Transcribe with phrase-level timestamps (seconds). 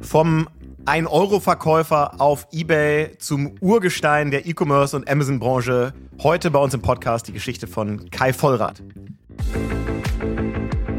[0.00, 0.48] Vom
[0.84, 5.92] 1-Euro-Verkäufer auf Ebay zum Urgestein der E-Commerce und Amazon-Branche.
[6.22, 8.82] Heute bei uns im Podcast die Geschichte von Kai Vollrath.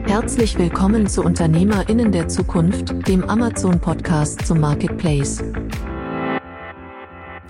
[0.05, 5.43] Herzlich willkommen zu Unternehmerinnen der Zukunft, dem Amazon-Podcast zum Marketplace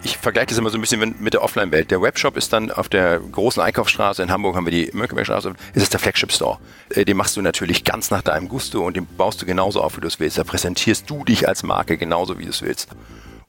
[0.07, 1.91] ich vergleiche das immer so ein bisschen mit der Offline-Welt.
[1.91, 5.83] Der Webshop ist dann auf der großen Einkaufsstraße, in Hamburg haben wir die Mönckebergstraße, ist
[5.83, 6.59] es der Flagship-Store.
[6.89, 9.97] Äh, den machst du natürlich ganz nach deinem Gusto und den baust du genauso auf,
[9.97, 10.37] wie du es willst.
[10.37, 12.87] Da präsentierst du dich als Marke genauso, wie du es willst.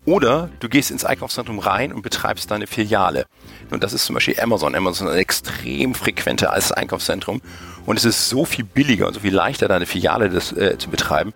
[0.04, 3.26] Oder du gehst ins Einkaufszentrum rein und betreibst deine Filiale.
[3.70, 4.74] Und das ist zum Beispiel Amazon.
[4.74, 7.40] Amazon ist ein extrem frequenter als Einkaufszentrum.
[7.86, 10.90] Und es ist so viel billiger und so viel leichter, deine Filiale das, äh, zu
[10.90, 11.32] betreiben.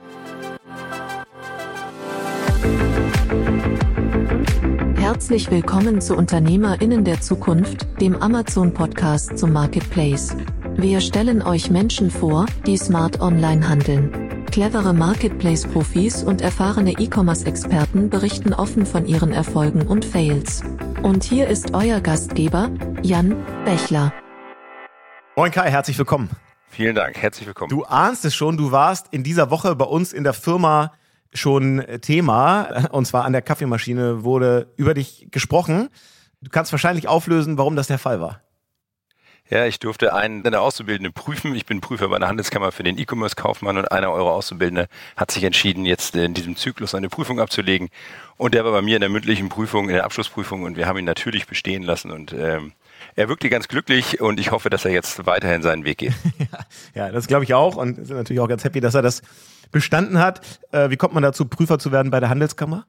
[5.12, 10.34] Herzlich willkommen zu Unternehmerinnen der Zukunft, dem Amazon-Podcast zum Marketplace.
[10.76, 14.46] Wir stellen euch Menschen vor, die smart online handeln.
[14.50, 20.62] Clevere Marketplace-Profis und erfahrene E-Commerce-Experten berichten offen von ihren Erfolgen und Fails.
[21.02, 22.70] Und hier ist euer Gastgeber,
[23.02, 24.14] Jan Bechler.
[25.36, 26.30] Moin Kai, herzlich willkommen.
[26.68, 27.68] Vielen Dank, herzlich willkommen.
[27.68, 30.92] Du ahnst es schon, du warst in dieser Woche bei uns in der Firma
[31.32, 35.88] schon Thema, und zwar an der Kaffeemaschine wurde über dich gesprochen.
[36.40, 38.42] Du kannst wahrscheinlich auflösen, warum das der Fall war.
[39.52, 41.54] Ja, ich durfte einen der Auszubildenden prüfen.
[41.54, 45.44] Ich bin Prüfer bei der Handelskammer für den E-Commerce-Kaufmann und einer eurer Auszubildende hat sich
[45.44, 47.90] entschieden, jetzt in diesem Zyklus eine Prüfung abzulegen.
[48.38, 50.98] Und der war bei mir in der mündlichen Prüfung, in der Abschlussprüfung und wir haben
[50.98, 52.72] ihn natürlich bestehen lassen und ähm,
[53.14, 56.14] er wirkte ganz glücklich und ich hoffe, dass er jetzt weiterhin seinen Weg geht.
[56.94, 59.20] ja, das glaube ich auch und sind natürlich auch ganz happy, dass er das
[59.72, 60.60] bestanden hat.
[60.70, 62.84] Äh, wie kommt man dazu, Prüfer zu werden bei der Handelskammer?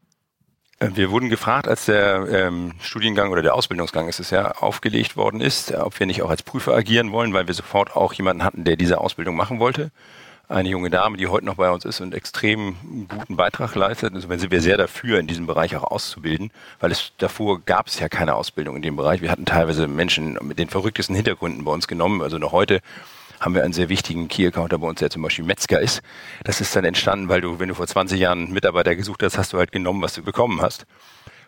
[0.79, 5.17] Äh, wir wurden gefragt, als der ähm, Studiengang oder der Ausbildungsgang ist es ja aufgelegt
[5.17, 8.43] worden ist, ob wir nicht auch als Prüfer agieren wollen, weil wir sofort auch jemanden
[8.43, 9.91] hatten, der diese Ausbildung machen wollte.
[10.49, 14.13] Eine junge Dame, die heute noch bei uns ist und extrem guten Beitrag leistet.
[14.13, 17.97] Insofern sind wir sehr dafür, in diesem Bereich auch auszubilden, weil es davor gab es
[17.99, 19.21] ja keine Ausbildung in dem Bereich.
[19.21, 22.21] Wir hatten teilweise Menschen mit den verrücktesten Hintergründen bei uns genommen.
[22.21, 22.81] Also noch heute
[23.43, 26.01] haben wir einen sehr wichtigen Key-Accounter bei uns, der zum Beispiel Metzger ist.
[26.43, 29.37] Das ist dann entstanden, weil du, wenn du vor 20 Jahren einen Mitarbeiter gesucht hast,
[29.37, 30.85] hast du halt genommen, was du bekommen hast.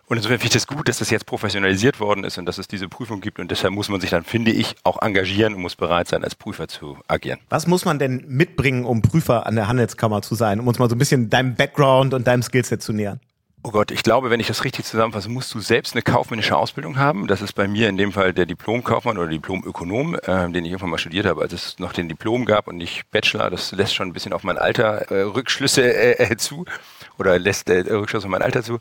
[0.07, 2.67] Und insofern finde ich das gut, dass das jetzt professionalisiert worden ist und dass es
[2.67, 3.39] diese Prüfung gibt.
[3.39, 6.35] Und deshalb muss man sich dann, finde ich, auch engagieren und muss bereit sein, als
[6.35, 7.39] Prüfer zu agieren.
[7.50, 10.89] Was muss man denn mitbringen, um Prüfer an der Handelskammer zu sein, um uns mal
[10.89, 13.19] so ein bisschen deinem Background und deinem Skillset zu nähern?
[13.68, 17.00] Oh Gott, ich glaube, wenn ich das richtig zusammenfasse, musst du selbst eine kaufmännische Ausbildung
[17.00, 17.26] haben.
[17.26, 20.92] Das ist bei mir in dem Fall der Diplomkaufmann oder Diplomökonom, äh, den ich irgendwann
[20.92, 23.50] mal studiert habe, als es noch den Diplom gab und nicht Bachelor.
[23.50, 26.66] Das lässt schon ein bisschen auf mein Alter äh, Rückschlüsse äh, äh zu
[27.18, 28.78] oder lässt äh, Rückschlüsse auf mein Alter zu.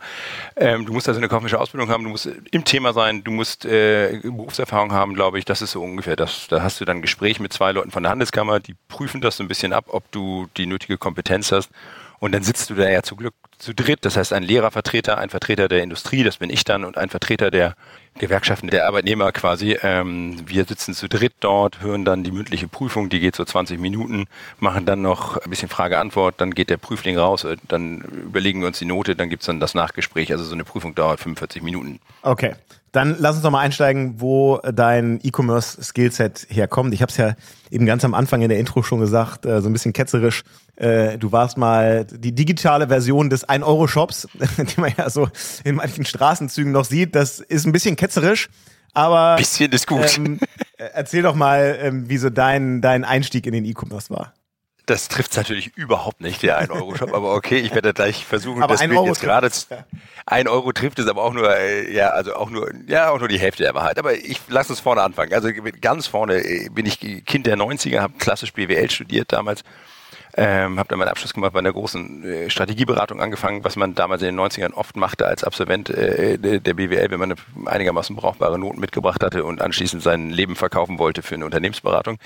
[0.55, 3.65] Ähm, du musst also eine kaufmännische Ausbildung haben, du musst im Thema sein, du musst
[3.65, 5.47] äh, Berufserfahrung haben, glaube ich.
[5.47, 6.47] Das ist so ungefähr das.
[6.49, 9.39] Da hast du dann ein Gespräch mit zwei Leuten von der Handelskammer, die prüfen das
[9.39, 11.71] so ein bisschen ab, ob du die nötige Kompetenz hast.
[12.19, 14.04] Und dann sitzt du da ja zu Glück zu dritt.
[14.04, 17.50] Das heißt, ein Lehrervertreter, ein Vertreter der Industrie, das bin ich dann, und ein Vertreter
[17.50, 17.75] der
[18.19, 19.76] Gewerkschaften, der Arbeitnehmer quasi.
[19.82, 23.80] Ähm, wir sitzen zu dritt dort, hören dann die mündliche Prüfung, die geht so 20
[23.80, 24.26] Minuten,
[24.58, 28.69] machen dann noch ein bisschen Frage-Antwort, dann geht der Prüfling raus, äh, dann überlegen wir
[28.69, 30.30] uns die Note, dann gibt's dann das Nachgespräch.
[30.32, 32.00] Also so eine Prüfung dauert 45 Minuten.
[32.22, 32.54] Okay.
[32.94, 36.94] Dann lass uns doch mal einsteigen, wo dein E-Commerce-Skillset herkommt.
[36.94, 37.34] Ich habe es ja
[37.72, 40.44] eben ganz am Anfang in der Intro schon gesagt, äh, so ein bisschen ketzerisch.
[40.77, 44.28] Äh, du warst mal die digitale Version des 1-Euro-Shops,
[44.77, 45.28] die man ja so
[45.65, 47.16] in manchen Straßenzügen noch sieht.
[47.16, 48.49] Das ist ein bisschen ketzerisch.
[48.93, 50.16] Aber bisschen ist gut.
[50.16, 50.38] Ähm,
[50.77, 54.34] erzähl doch mal, ähm, wie so dein, dein Einstieg in den E-Commerce war.
[54.87, 58.75] Das trifft es natürlich überhaupt nicht, der 1-Euro-Shop, aber okay, ich werde gleich versuchen, aber
[58.75, 59.67] das Bild Euro jetzt gerade zu.
[60.27, 63.28] Ein Euro trifft es aber auch nur, äh, ja, also auch nur, ja, auch nur
[63.28, 63.99] die Hälfte der Wahrheit.
[63.99, 65.33] Aber ich lasse es vorne anfangen.
[65.33, 65.49] Also
[65.81, 69.65] ganz vorne äh, bin ich Kind der 90er, habe klassisch BWL studiert damals.
[70.37, 74.21] Ähm, habe dann meinen Abschluss gemacht bei einer großen äh, Strategieberatung angefangen, was man damals
[74.21, 78.59] in den 90ern oft machte als Absolvent äh, der BWL, wenn man eine einigermaßen brauchbare
[78.59, 82.19] Noten mitgebracht hatte und anschließend sein Leben verkaufen wollte für eine Unternehmensberatung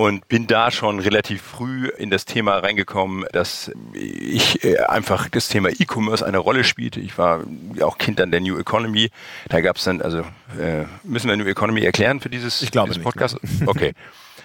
[0.00, 5.48] und bin da schon relativ früh in das Thema reingekommen, dass ich äh, einfach das
[5.48, 7.00] Thema E-Commerce eine Rolle spielte.
[7.00, 7.44] Ich war
[7.82, 9.10] auch Kind an der New Economy.
[9.50, 10.20] Da gab es dann, also
[10.58, 13.38] äh, müssen wir New Economy erklären für dieses, ich glaube dieses nicht, Podcast?
[13.66, 13.92] Okay.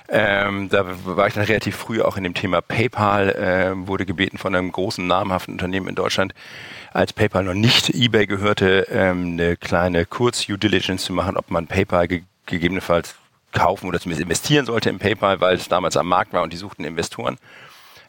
[0.09, 4.37] Ähm, da war ich dann relativ früh auch in dem Thema PayPal, äh, wurde gebeten
[4.37, 6.33] von einem großen namhaften Unternehmen in Deutschland,
[6.91, 11.67] als PayPal noch nicht eBay gehörte, ähm, eine kleine Kurz-Due Diligence zu machen, ob man
[11.67, 13.15] PayPal ge gegebenenfalls
[13.55, 16.57] kaufen oder zumindest investieren sollte in PayPal, weil es damals am Markt war und die
[16.57, 17.37] suchten Investoren.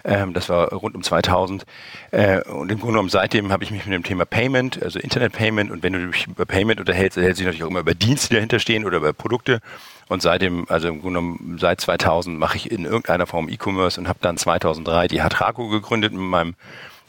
[0.05, 1.65] Ähm, das war rund um 2000.
[2.13, 5.33] Äh, und im Grunde genommen seitdem habe ich mich mit dem Thema Payment, also Internet
[5.33, 7.95] Payment, und wenn du dich über Payment unterhältst, unterhältst du dich natürlich auch immer über
[7.95, 9.61] Dienste, die dahinter stehen oder über Produkte.
[10.09, 14.07] Und seitdem, also im Grunde genommen seit 2000 mache ich in irgendeiner Form E-Commerce und
[14.07, 16.55] habe dann 2003 die Hatraco gegründet mit meinem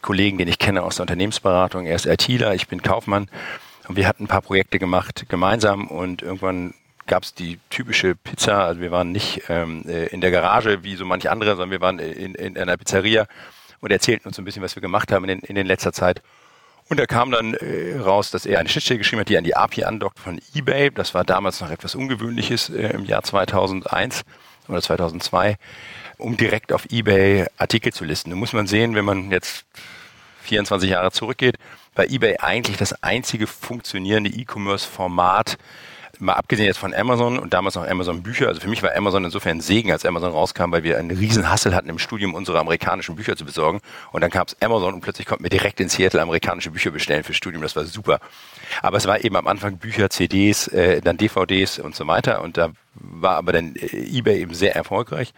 [0.02, 1.86] Kollegen, den ich kenne aus der Unternehmensberatung.
[1.86, 3.28] Er ist ITler, ich bin Kaufmann.
[3.88, 6.74] Und wir hatten ein paar Projekte gemacht gemeinsam und irgendwann
[7.08, 8.66] gab es die typische Pizza.
[8.66, 11.82] Also wir waren nicht ähm, äh, in der Garage wie so manche andere, sondern wir
[11.82, 13.28] waren in, in einer Pizzeria
[13.80, 16.22] und erzählten uns ein bisschen, was wir gemacht haben in, in, in letzter Zeit.
[16.90, 19.56] Und da kam dann äh, raus, dass er eine Schnittstelle geschrieben hat, die an die
[19.56, 20.90] API andockt von eBay.
[20.92, 24.24] Das war damals noch etwas Ungewöhnliches äh, im Jahr 2001
[24.68, 25.58] oder 2002,
[26.18, 28.30] um direkt auf eBay Artikel zu listen.
[28.30, 29.66] Da muss man sehen, wenn man jetzt
[30.44, 31.58] 24 Jahre zurückgeht,
[31.94, 35.58] bei eBay eigentlich das einzige funktionierende E-Commerce-Format,
[36.20, 39.26] mal abgesehen jetzt von Amazon und damals noch Amazon Bücher, also für mich war Amazon
[39.26, 42.60] insofern ein Segen, als Amazon rauskam, weil wir einen riesen Hassel hatten im Studium, unsere
[42.60, 43.80] amerikanischen Bücher zu besorgen.
[44.12, 47.24] Und dann kam es Amazon und plötzlich konnten wir direkt in Seattle amerikanische Bücher bestellen
[47.24, 47.62] für Studium.
[47.62, 48.20] Das war super.
[48.82, 52.42] Aber es war eben am Anfang Bücher, CDs, äh, dann DVDs und so weiter.
[52.42, 55.34] Und da war aber dann äh, eBay eben sehr erfolgreich.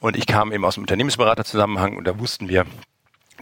[0.00, 2.66] Und ich kam eben aus dem Unternehmensberaterzusammenhang und da wussten wir,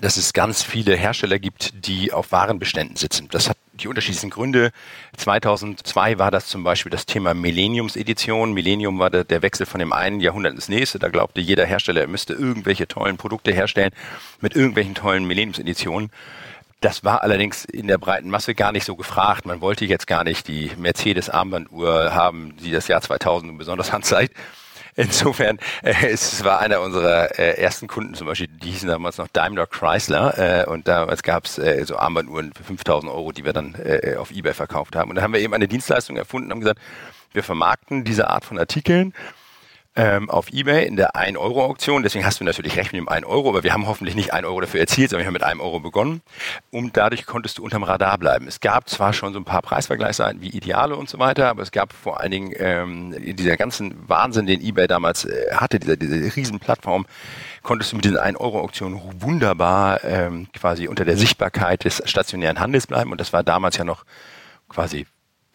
[0.00, 3.28] dass es ganz viele Hersteller gibt, die auf Warenbeständen sitzen.
[3.30, 4.70] Das hat die unterschiedlichsten Gründe.
[5.16, 8.52] 2002 war das zum Beispiel das Thema Millenniums-Edition.
[8.52, 10.98] Millennium war der, der, Wechsel von dem einen Jahrhundert ins nächste.
[10.98, 13.92] Da glaubte jeder Hersteller, er müsste irgendwelche tollen Produkte herstellen
[14.40, 16.10] mit irgendwelchen tollen Millenniums-Editionen.
[16.80, 19.46] Das war allerdings in der breiten Masse gar nicht so gefragt.
[19.46, 24.36] Man wollte jetzt gar nicht die Mercedes-Armbanduhr haben, die das Jahr 2000 besonders anzeigt
[24.96, 29.28] Insofern, äh, es war einer unserer äh, ersten Kunden zum Beispiel, die hießen damals noch
[29.28, 33.52] Daimler Chrysler äh, und damals gab es äh, so Armbanduhren für 5000 Euro, die wir
[33.52, 35.10] dann äh, auf Ebay verkauft haben.
[35.10, 36.80] Und da haben wir eben eine Dienstleistung erfunden und haben gesagt,
[37.32, 39.12] wir vermarkten diese Art von Artikeln
[39.96, 42.02] ähm, auf Ebay in der 1-Euro-Auktion.
[42.02, 44.46] Deswegen hast du natürlich recht mit dem 1 Euro, aber wir haben hoffentlich nicht 1
[44.46, 46.22] Euro dafür erzielt, sondern wir haben mit einem Euro begonnen.
[46.70, 48.48] Und dadurch konntest du unterm Radar bleiben.
[48.48, 51.70] Es gab zwar schon so ein paar Preisvergleichsseiten wie Ideale und so weiter, aber es
[51.70, 56.36] gab vor allen Dingen ähm, dieser ganzen Wahnsinn, den Ebay damals äh, hatte, diese, diese
[56.36, 57.06] Riesenplattform,
[57.62, 63.12] konntest du mit diesen 1-Euro-Auktionen wunderbar ähm, quasi unter der Sichtbarkeit des stationären Handels bleiben.
[63.12, 64.04] Und das war damals ja noch
[64.68, 65.06] quasi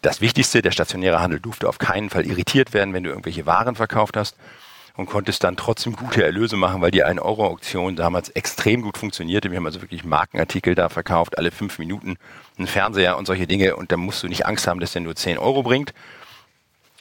[0.02, 3.74] das Wichtigste, der stationäre Handel durfte auf keinen Fall irritiert werden, wenn du irgendwelche Waren
[3.74, 4.36] verkauft hast
[4.96, 9.50] und konntest dann trotzdem gute Erlöse machen, weil die 1-Euro-Auktion damals extrem gut funktionierte.
[9.50, 12.16] Wir haben also wirklich Markenartikel da verkauft, alle fünf Minuten
[12.58, 15.16] einen Fernseher und solche Dinge und da musst du nicht Angst haben, dass der nur
[15.16, 15.94] 10 Euro bringt,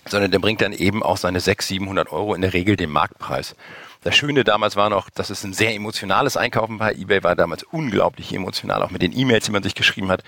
[0.07, 3.56] sondern der bringt dann eben auch seine 600, 700 Euro in der Regel den Marktpreis.
[4.01, 6.94] Das Schöne damals war noch, dass es ein sehr emotionales Einkaufen war.
[6.94, 10.24] eBay war damals unglaublich emotional, auch mit den E-Mails, die man sich geschrieben hat.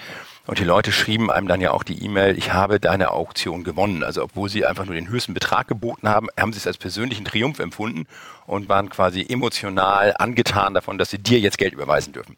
[0.47, 4.03] Und die Leute schrieben einem dann ja auch die E-Mail, ich habe deine Auktion gewonnen.
[4.03, 7.25] Also obwohl sie einfach nur den höchsten Betrag geboten haben, haben sie es als persönlichen
[7.25, 8.07] Triumph empfunden
[8.47, 12.37] und waren quasi emotional angetan davon, dass sie dir jetzt Geld überweisen dürfen.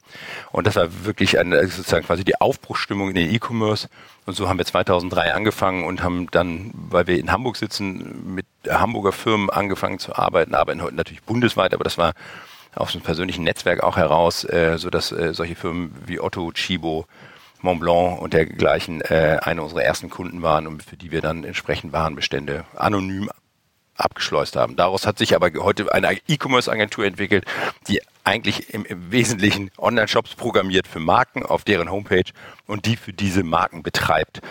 [0.52, 3.88] Und das war wirklich eine, sozusagen quasi die Aufbruchstimmung in den E-Commerce.
[4.26, 8.46] Und so haben wir 2003 angefangen und haben dann, weil wir in Hamburg sitzen, mit
[8.70, 12.14] Hamburger Firmen angefangen zu arbeiten, arbeiten heute natürlich bundesweit, aber das war
[12.76, 17.06] aus dem persönlichen Netzwerk auch heraus, äh, so dass äh, solche Firmen wie Otto, Chibo,
[17.64, 21.94] Montblanc und dergleichen äh, eine unserer ersten Kunden waren und für die wir dann entsprechend
[21.94, 23.30] Warenbestände anonym
[23.96, 24.76] abgeschleust haben.
[24.76, 27.46] Daraus hat sich aber heute eine E-Commerce-Agentur entwickelt,
[27.88, 32.32] die eigentlich im, im Wesentlichen Online-Shops programmiert für Marken auf deren Homepage
[32.68, 34.42] und die für diese Marken betreibt.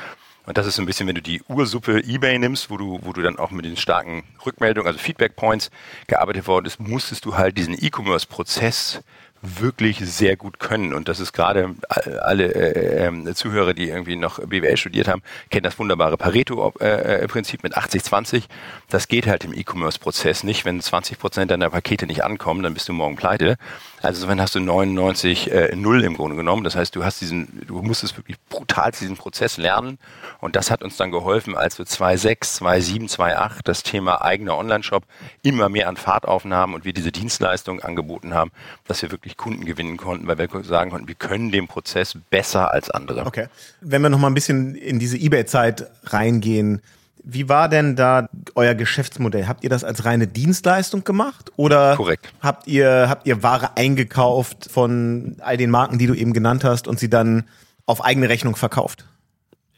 [0.44, 3.12] Und das ist so ein bisschen, wenn du die Ursuppe eBay nimmst, wo du, wo
[3.12, 5.70] du dann auch mit den starken Rückmeldungen, also Feedback Points
[6.08, 9.02] gearbeitet worden ist, musstest du halt diesen E-Commerce-Prozess
[9.42, 10.94] wirklich sehr gut können.
[10.94, 11.74] Und das ist gerade
[12.20, 17.66] alle äh, äh, Zuhörer, die irgendwie noch BWL studiert haben, kennen das wunderbare Pareto-Prinzip äh,
[17.66, 18.44] mit 80-20.
[18.88, 20.64] Das geht halt im E-Commerce-Prozess nicht.
[20.64, 23.56] Wenn 20 Prozent deiner Pakete nicht ankommen, dann bist du morgen pleite.
[24.00, 26.64] Also wenn hast du 99 äh, null im Grunde genommen.
[26.64, 29.98] Das heißt, du hast diesen, du musstest wirklich brutal diesen Prozess lernen.
[30.40, 35.04] Und das hat uns dann geholfen, als wir 2.6, 2.7, 2.8 das Thema eigener Online-Shop
[35.42, 38.50] immer mehr an Fahrt aufnahmen und wir diese Dienstleistung angeboten haben,
[38.86, 42.16] dass wir wirklich wirklich Kunden gewinnen konnten, weil wir sagen konnten, wir können den Prozess
[42.30, 43.26] besser als andere.
[43.26, 43.46] Okay.
[43.80, 46.82] Wenn wir noch mal ein bisschen in diese eBay-Zeit reingehen,
[47.24, 49.46] wie war denn da euer Geschäftsmodell?
[49.46, 52.32] Habt ihr das als reine Dienstleistung gemacht oder Korrekt.
[52.40, 56.88] habt ihr habt ihr Ware eingekauft von all den Marken, die du eben genannt hast
[56.88, 57.44] und sie dann
[57.86, 59.04] auf eigene Rechnung verkauft?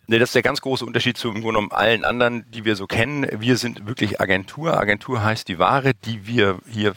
[0.07, 2.77] Nee, das ist der ganz große Unterschied zu im Grunde genommen allen anderen, die wir
[2.77, 3.27] so kennen.
[3.39, 4.79] Wir sind wirklich Agentur.
[4.79, 6.95] Agentur heißt die Ware, die wir hier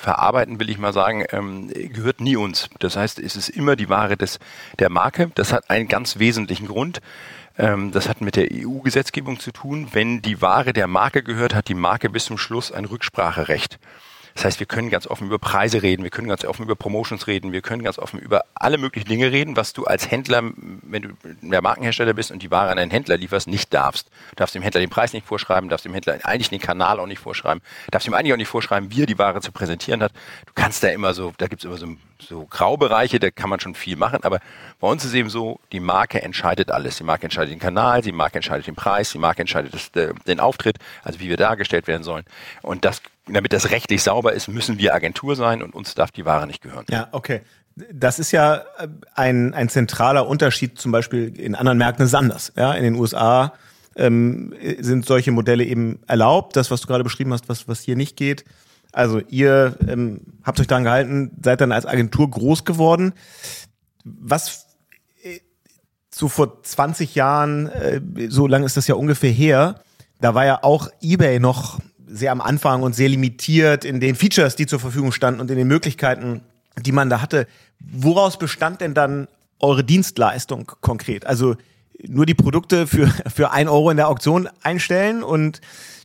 [0.00, 2.68] verarbeiten, will ich mal sagen, ähm, gehört nie uns.
[2.78, 4.38] Das heißt, es ist immer die Ware des,
[4.78, 5.30] der Marke.
[5.34, 7.00] Das hat einen ganz wesentlichen Grund.
[7.58, 9.88] Ähm, das hat mit der EU-Gesetzgebung zu tun.
[9.92, 13.78] Wenn die Ware der Marke gehört, hat die Marke bis zum Schluss ein Rückspracherecht.
[14.38, 17.26] Das heißt, wir können ganz offen über Preise reden, wir können ganz offen über Promotions
[17.26, 20.52] reden, wir können ganz offen über alle möglichen Dinge reden, was du als Händler,
[20.82, 21.08] wenn du
[21.42, 24.06] der Markenhersteller bist und die Ware an einen Händler lieferst, nicht darfst.
[24.30, 27.08] Du darfst dem Händler den Preis nicht vorschreiben, darfst dem Händler eigentlich den Kanal auch
[27.08, 30.12] nicht vorschreiben, darfst ihm eigentlich auch nicht vorschreiben, wie er die Ware zu präsentieren hat.
[30.46, 31.88] Du kannst da immer so, da gibt es immer so,
[32.20, 34.40] so Graubereiche, da kann man schon viel machen, aber
[34.80, 36.96] bei uns ist eben so, die Marke entscheidet alles.
[36.96, 40.12] Die Marke entscheidet den Kanal, die Marke entscheidet den Preis, die Marke entscheidet das, äh,
[40.26, 42.24] den Auftritt, also wie wir dargestellt werden sollen.
[42.62, 46.24] Und das, damit das rechtlich sauber ist, müssen wir Agentur sein und uns darf die
[46.24, 46.84] Ware nicht gehören.
[46.90, 47.42] Ja, okay.
[47.92, 52.52] Das ist ja äh, ein, ein zentraler Unterschied zum Beispiel in anderen Märkten ist anders.
[52.56, 53.52] Ja, in den USA
[53.96, 56.56] ähm, sind solche Modelle eben erlaubt.
[56.56, 58.44] Das, was du gerade beschrieben hast, was, was hier nicht geht.
[58.98, 63.12] Also ihr ähm, habt euch daran gehalten, seid dann als Agentur groß geworden.
[64.02, 64.66] Was
[65.22, 65.38] äh,
[66.10, 69.84] so vor 20 Jahren, äh, so lange ist das ja ungefähr her,
[70.20, 71.78] da war ja auch eBay noch
[72.08, 75.58] sehr am Anfang und sehr limitiert in den Features, die zur Verfügung standen und in
[75.58, 76.40] den Möglichkeiten,
[76.76, 77.46] die man da hatte.
[77.78, 79.28] Woraus bestand denn dann
[79.60, 81.24] eure Dienstleistung konkret?
[81.24, 81.54] Also
[82.06, 85.60] nur die Produkte für, für ein Euro in der Auktion einstellen und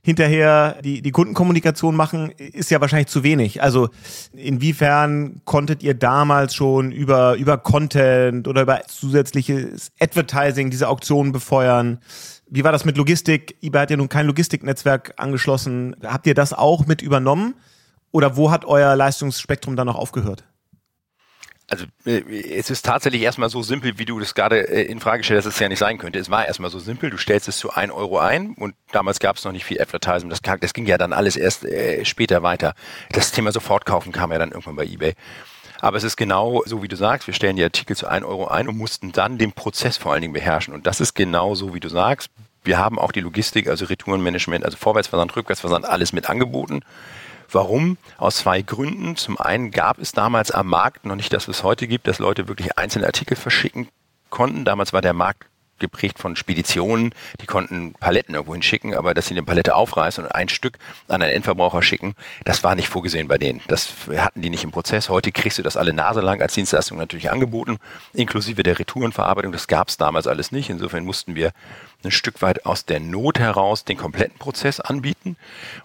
[0.06, 3.64] hinterher die, die Kundenkommunikation machen, ist ja wahrscheinlich zu wenig.
[3.64, 3.90] Also
[4.34, 12.00] inwiefern konntet ihr damals schon über, über Content oder über zusätzliches Advertising diese Auktionen befeuern?
[12.50, 13.56] Wie war das mit Logistik?
[13.62, 15.96] eBay hat ja nun kein Logistiknetzwerk angeschlossen.
[16.04, 17.56] Habt ihr das auch mit übernommen?
[18.12, 20.44] Oder wo hat euer Leistungsspektrum dann noch aufgehört?
[21.70, 22.22] Also äh,
[22.58, 25.56] es ist tatsächlich erstmal so simpel, wie du das gerade äh, in Frage stellst, dass
[25.56, 26.20] es ja nicht sein könnte.
[26.20, 29.38] Es war erstmal so simpel, du stellst es zu 1 Euro ein und damals gab
[29.38, 30.30] es noch nicht viel Advertising.
[30.30, 32.74] Das, das ging ja dann alles erst äh, später weiter.
[33.12, 35.14] Das Thema Sofortkaufen kam ja dann irgendwann bei eBay.
[35.80, 38.48] Aber es ist genau so, wie du sagst, wir stellen die Artikel zu 1 Euro
[38.48, 40.74] ein und mussten dann den Prozess vor allen Dingen beherrschen.
[40.74, 42.30] Und das ist genau so, wie du sagst.
[42.64, 46.86] Wir haben auch die Logistik, also Retourenmanagement, also Vorwärtsversand, Rückwärtsversand, alles mit angeboten.
[47.52, 47.98] Warum?
[48.18, 49.16] Aus zwei Gründen.
[49.16, 52.48] Zum einen gab es damals am Markt noch nicht, dass es heute gibt, dass Leute
[52.48, 53.88] wirklich einzelne Artikel verschicken
[54.30, 54.66] konnten.
[54.66, 55.48] Damals war der Markt
[55.80, 60.32] geprägt von Speditionen, die konnten Paletten irgendwo hinschicken, aber dass sie eine Palette aufreißen und
[60.32, 63.62] ein Stück an einen Endverbraucher schicken, das war nicht vorgesehen bei denen.
[63.68, 65.10] Das hatten die nicht im Prozess.
[65.10, 67.78] Heute kriegst du das alle Nase lang als Dienstleistung natürlich angeboten,
[68.14, 69.52] inklusive der Retourenverarbeitung.
[69.52, 70.70] Das gab es damals alles nicht.
[70.70, 71.52] Insofern mussten wir
[72.04, 75.38] ein Stück weit aus der Not heraus den kompletten Prozess anbieten.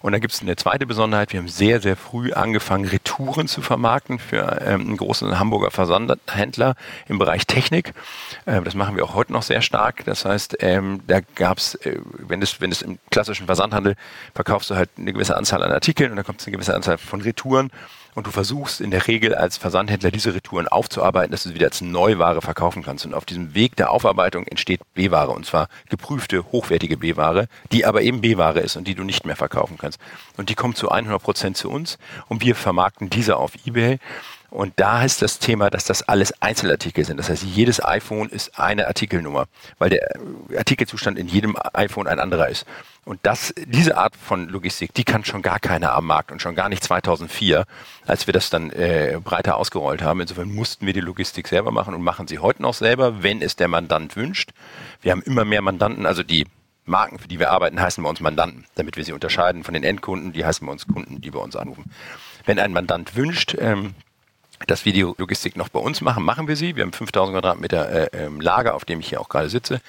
[0.03, 1.33] Und dann gibt es eine zweite Besonderheit.
[1.33, 6.75] Wir haben sehr, sehr früh angefangen, Retouren zu vermarkten für ähm, einen großen Hamburger Versandhändler
[7.09, 7.95] im Bereich Technik.
[8.47, 10.05] Ähm, das machen wir auch heute noch sehr stark.
[10.05, 13.95] Das heißt, ähm, da gab es, äh, wenn es wenn im klassischen Versandhandel
[14.35, 16.99] verkaufst du halt eine gewisse Anzahl an Artikeln und dann kommt es eine gewisse Anzahl
[16.99, 17.71] von Retouren
[18.19, 21.69] und du versuchst in der Regel als Versandhändler diese Retouren aufzuarbeiten, dass du sie wieder
[21.69, 23.07] als Neuware verkaufen kannst.
[23.07, 28.03] Und auf diesem Weg der Aufarbeitung entsteht B-Ware und zwar geprüfte, hochwertige B-Ware, die aber
[28.03, 30.01] eben B-Ware ist und die du nicht mehr verkaufen kannst.
[30.37, 31.97] Und die kommt zu 100 Prozent zu uns
[32.27, 34.01] und wir vermarkten diese auf eBay
[34.51, 37.19] und da ist das Thema, dass das alles Einzelartikel sind.
[37.19, 39.47] Das heißt, jedes iPhone ist eine Artikelnummer,
[39.79, 40.09] weil der
[40.57, 42.65] Artikelzustand in jedem iPhone ein anderer ist.
[43.05, 46.55] Und das, diese Art von Logistik, die kann schon gar keiner am Markt und schon
[46.55, 47.65] gar nicht 2004,
[48.07, 50.21] als wir das dann äh, breiter ausgerollt haben.
[50.21, 53.57] Insofern mussten wir die Logistik selber machen und machen sie heute noch selber, wenn es
[53.57, 54.51] der Mandant wünscht.
[55.03, 56.47] Wir haben immer mehr Mandanten, also die
[56.87, 59.85] Marken, für die wir arbeiten, heißen bei uns Mandanten, damit wir sie unterscheiden von den
[59.85, 61.91] Endkunden, die heißen bei uns Kunden, die bei uns anrufen.
[62.47, 63.95] Wenn ein Mandant wünscht, ähm,
[64.67, 66.77] dass wir die Logistik noch bei uns machen, machen wir sie.
[66.77, 69.81] Wir haben 5000 Quadratmeter äh, ähm, Lager, auf dem ich hier auch gerade sitze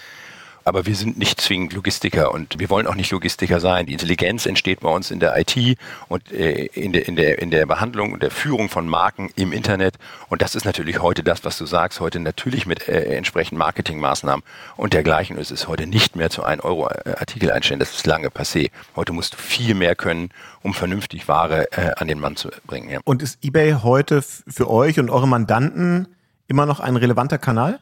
[0.69, 3.87] aber wir sind nicht zwingend Logistiker und wir wollen auch nicht Logistiker sein.
[3.87, 7.49] Die Intelligenz entsteht bei uns in der IT und äh, in, der, in, der, in
[7.49, 9.95] der Behandlung und der Führung von Marken im Internet.
[10.29, 14.45] Und das ist natürlich heute das, was du sagst, heute natürlich mit äh, entsprechenden Marketingmaßnahmen
[14.77, 15.37] und dergleichen.
[15.37, 17.79] Und es ist heute nicht mehr zu 1 Euro äh, Artikel einstellen.
[17.79, 18.69] Das ist lange passé.
[18.95, 20.29] Heute musst du viel mehr können,
[20.61, 22.91] um vernünftig Ware äh, an den Mann zu bringen.
[22.91, 22.99] Ja.
[23.05, 26.09] Und ist eBay heute für euch und eure Mandanten
[26.47, 27.79] immer noch ein relevanter Kanal?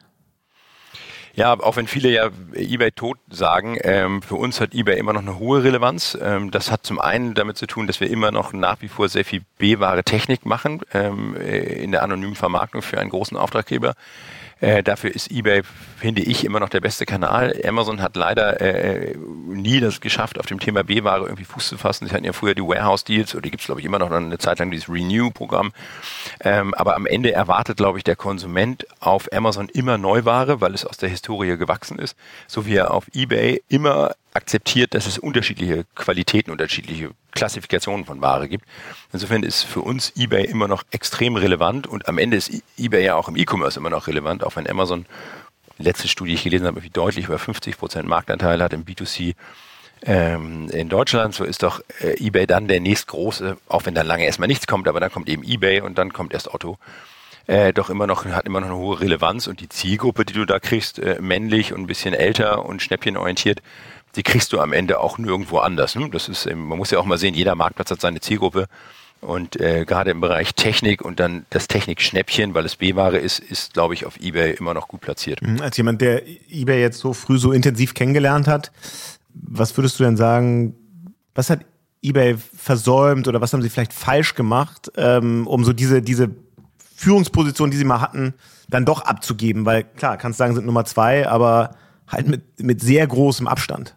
[1.38, 5.20] Ja, auch wenn viele ja eBay tot sagen, ähm, für uns hat eBay immer noch
[5.20, 6.18] eine hohe Relevanz.
[6.20, 9.08] Ähm, das hat zum einen damit zu tun, dass wir immer noch nach wie vor
[9.08, 13.94] sehr viel B-ware Technik machen ähm, äh, in der anonymen Vermarktung für einen großen Auftraggeber.
[14.60, 15.62] Äh, dafür ist eBay,
[15.98, 17.54] finde ich, immer noch der beste Kanal.
[17.64, 22.08] Amazon hat leider äh, nie das geschafft, auf dem Thema B-Ware irgendwie Fuß zu fassen.
[22.08, 24.38] Sie hatten ja früher die Warehouse-Deals, oder die gibt es, glaube ich, immer noch eine
[24.38, 25.72] Zeit lang, dieses Renew-Programm.
[26.40, 30.84] Ähm, aber am Ende erwartet, glaube ich, der Konsument auf Amazon immer Neuware, weil es
[30.84, 35.84] aus der Historie gewachsen ist, so wie er auf eBay immer akzeptiert, dass es unterschiedliche
[35.96, 38.64] Qualitäten, unterschiedliche Klassifikationen von Ware gibt.
[39.12, 43.16] Insofern ist für uns eBay immer noch extrem relevant und am Ende ist eBay ja
[43.16, 45.06] auch im E-Commerce immer noch relevant, auch wenn Amazon,
[45.78, 49.34] letzte Studie, die ich gelesen habe, deutlich über 50 Prozent Marktanteil hat im B2C
[50.02, 54.24] ähm, in Deutschland, so ist doch äh, eBay dann der nächstgroße, auch wenn dann lange
[54.24, 56.78] erstmal nichts kommt, aber dann kommt eben eBay und dann kommt erst Otto.
[57.48, 60.44] Äh, doch immer noch, hat immer noch eine hohe Relevanz und die Zielgruppe, die du
[60.44, 63.62] da kriegst, äh, männlich und ein bisschen älter und schnäppchenorientiert,
[64.16, 65.94] die kriegst du am Ende auch nirgendwo anders.
[65.94, 66.08] Ne?
[66.10, 68.66] Das ist, ähm, man muss ja auch mal sehen, jeder Marktplatz hat seine Zielgruppe.
[69.20, 73.74] Und äh, gerade im Bereich Technik und dann das Technik-Schnäppchen, weil es B-Ware ist, ist,
[73.74, 75.42] glaube ich, auf Ebay immer noch gut platziert.
[75.42, 78.70] Mhm, als jemand, der Ebay jetzt so früh so intensiv kennengelernt hat,
[79.34, 80.74] was würdest du denn sagen,
[81.34, 81.60] was hat
[82.02, 86.30] eBay versäumt oder was haben sie vielleicht falsch gemacht, ähm, um so diese, diese
[86.94, 88.34] Führungsposition, die sie mal hatten,
[88.68, 89.64] dann doch abzugeben?
[89.64, 91.70] Weil klar, kannst sagen, sind Nummer zwei, aber
[92.06, 93.94] halt mit, mit sehr großem Abstand.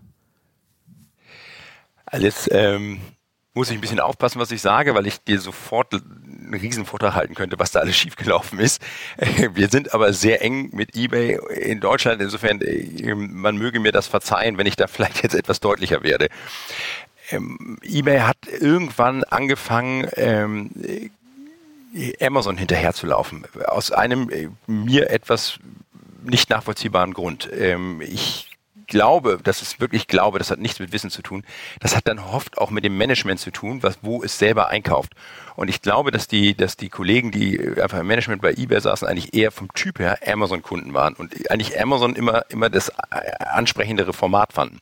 [2.11, 2.99] Alles ähm,
[3.53, 7.15] muss ich ein bisschen aufpassen, was ich sage, weil ich dir sofort einen riesen Vortrag
[7.15, 8.81] halten könnte, was da alles schiefgelaufen ist.
[9.53, 12.21] Wir sind aber sehr eng mit eBay in Deutschland.
[12.21, 16.27] Insofern, äh, man möge mir das verzeihen, wenn ich da vielleicht jetzt etwas deutlicher werde.
[17.31, 20.69] Ähm, eBay hat irgendwann angefangen, ähm,
[22.21, 23.45] Amazon hinterherzulaufen.
[23.67, 25.59] Aus einem äh, mir etwas
[26.23, 27.49] nicht nachvollziehbaren Grund.
[27.53, 28.50] Ähm, ich
[28.91, 31.43] glaube, das ist wirklich glaube, das hat nichts mit Wissen zu tun.
[31.79, 35.13] Das hat dann oft auch mit dem Management zu tun, was, wo es selber einkauft.
[35.55, 39.07] Und ich glaube, dass die, dass die Kollegen, die einfach im Management bei eBay saßen,
[39.07, 42.93] eigentlich eher vom Typ her Amazon-Kunden waren und eigentlich Amazon immer, immer das äh,
[43.39, 44.79] ansprechendere Format fanden.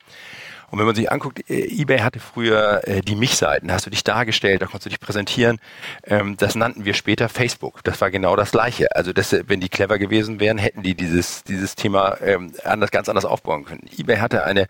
[0.72, 3.90] Und wenn man sich anguckt, äh, eBay hatte früher äh, die Mich-Seiten, da hast du
[3.90, 5.60] dich dargestellt, da konntest du dich präsentieren.
[6.04, 7.84] Ähm, das nannten wir später Facebook.
[7.84, 8.96] Das war genau das Gleiche.
[8.96, 13.10] Also das, wenn die clever gewesen wären, hätten die dieses, dieses Thema ähm, anders, ganz
[13.10, 13.90] anders aufbauen können.
[13.98, 14.68] eBay hatte eine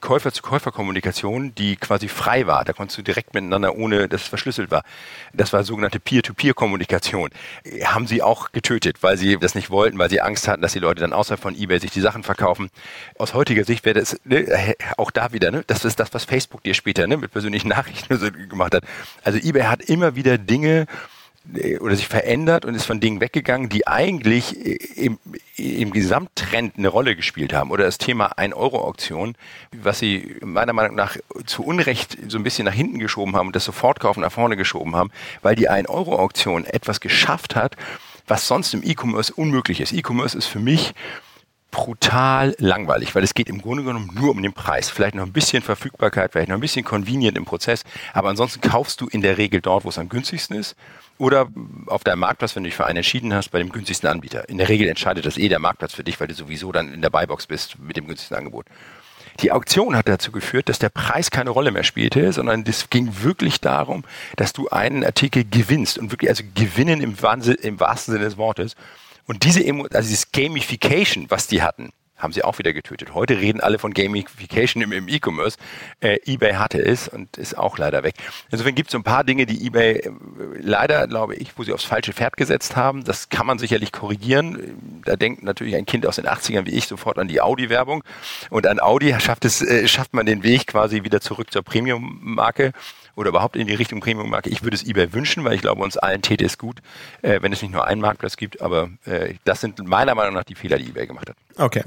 [0.00, 2.64] Käufer-zu-Käufer-Kommunikation, die quasi frei war.
[2.64, 4.82] Da konntest du direkt miteinander, ohne dass es verschlüsselt war.
[5.32, 7.30] Das war sogenannte Peer-to-Peer-Kommunikation.
[7.84, 10.78] Haben sie auch getötet, weil sie das nicht wollten, weil sie Angst hatten, dass die
[10.78, 12.70] Leute dann außerhalb von eBay sich die Sachen verkaufen.
[13.18, 16.62] Aus heutiger Sicht wäre das ne, auch da wieder, ne, das ist das, was Facebook
[16.62, 18.84] dir später ne, mit persönlichen Nachrichten gemacht hat.
[19.24, 20.86] Also eBay hat immer wieder Dinge
[21.54, 25.18] äh, oder sich verändert und ist von Dingen weggegangen, die eigentlich äh, im,
[25.56, 27.70] im Gesamttrend eine Rolle gespielt haben.
[27.70, 29.34] Oder das Thema 1-Euro-Auktion,
[29.72, 31.16] was sie meiner Meinung nach
[31.46, 34.96] zu Unrecht so ein bisschen nach hinten geschoben haben und das Sofortkaufen nach vorne geschoben
[34.96, 35.10] haben,
[35.42, 37.76] weil die 1-Euro-Auktion etwas geschafft hat,
[38.26, 39.92] was sonst im E-Commerce unmöglich ist.
[39.92, 40.94] E-Commerce ist für mich
[41.70, 44.88] brutal langweilig, weil es geht im Grunde genommen nur um den Preis.
[44.90, 49.00] Vielleicht noch ein bisschen Verfügbarkeit, vielleicht noch ein bisschen convenient im Prozess, aber ansonsten kaufst
[49.00, 50.76] du in der Regel dort, wo es am günstigsten ist
[51.18, 51.48] oder
[51.86, 54.48] auf deinem Marktplatz, wenn du dich für einen entschieden hast, bei dem günstigsten Anbieter.
[54.48, 57.02] In der Regel entscheidet das eh der Marktplatz für dich, weil du sowieso dann in
[57.02, 58.66] der Buybox bist mit dem günstigsten Angebot.
[59.40, 63.22] Die Auktion hat dazu geführt, dass der Preis keine Rolle mehr spielte, sondern es ging
[63.22, 64.04] wirklich darum,
[64.34, 67.14] dass du einen Artikel gewinnst und wirklich also gewinnen im,
[67.62, 68.74] im wahrsten Sinne des Wortes.
[69.28, 73.14] Und diese, also dieses Gamification, was die hatten, haben sie auch wieder getötet.
[73.14, 75.56] Heute reden alle von Gamification im, im E-Commerce.
[76.00, 78.14] Äh, eBay hatte es und ist auch leider weg.
[78.50, 80.10] Insofern gibt es so ein paar Dinge, die eBay äh,
[80.60, 83.04] leider, glaube ich, wo sie aufs falsche Pferd gesetzt haben.
[83.04, 85.02] Das kann man sicherlich korrigieren.
[85.04, 88.02] Da denkt natürlich ein Kind aus den 80ern wie ich sofort an die Audi-Werbung.
[88.50, 92.72] Und an Audi schafft es, äh, schafft man den Weg quasi wieder zurück zur Premium-Marke
[93.18, 94.48] oder überhaupt in die Richtung Premium-Marke.
[94.48, 96.80] Ich würde es eBay wünschen, weil ich glaube, uns allen täte es gut,
[97.22, 98.62] äh, wenn es nicht nur einen Marktplatz gibt.
[98.62, 101.36] Aber äh, das sind meiner Meinung nach die Fehler, die eBay gemacht hat.
[101.56, 101.82] Okay.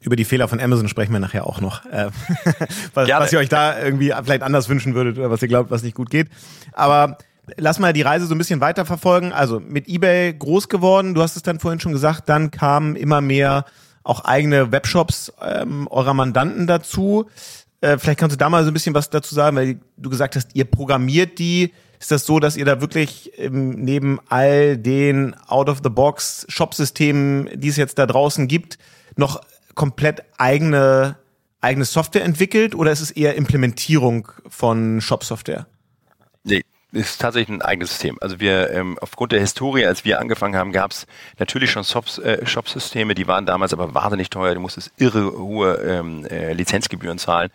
[0.00, 1.84] Über die Fehler von Amazon sprechen wir nachher auch noch.
[1.86, 2.10] Äh,
[2.94, 5.82] was, was ihr euch da irgendwie vielleicht anders wünschen würdet oder was ihr glaubt, was
[5.82, 6.28] nicht gut geht.
[6.72, 7.18] Aber
[7.56, 9.32] lass mal die Reise so ein bisschen weiterverfolgen.
[9.32, 13.20] Also mit eBay groß geworden, du hast es dann vorhin schon gesagt, dann kamen immer
[13.20, 13.64] mehr
[14.04, 17.28] auch eigene Webshops ähm, eurer Mandanten dazu.
[17.80, 20.36] Äh, vielleicht kannst du da mal so ein bisschen was dazu sagen, weil du gesagt
[20.36, 21.72] hast, ihr programmiert die.
[21.98, 27.98] Ist das so, dass ihr da wirklich ähm, neben all den Out-of-the-Box-Shop-Systemen, die es jetzt
[27.98, 28.78] da draußen gibt,
[29.16, 29.40] noch
[29.74, 31.16] komplett eigene,
[31.60, 35.66] eigene Software entwickelt oder ist es eher Implementierung von Shop-Software?
[36.92, 38.16] Ist tatsächlich ein eigenes System.
[38.20, 42.46] Also wir ähm, aufgrund der Historie, als wir angefangen haben, gab es natürlich schon äh,
[42.46, 44.54] Shop-Systeme, die waren damals aber wahnsinnig teuer.
[44.54, 47.50] Du musstest irre hohe ähm, äh, Lizenzgebühren zahlen.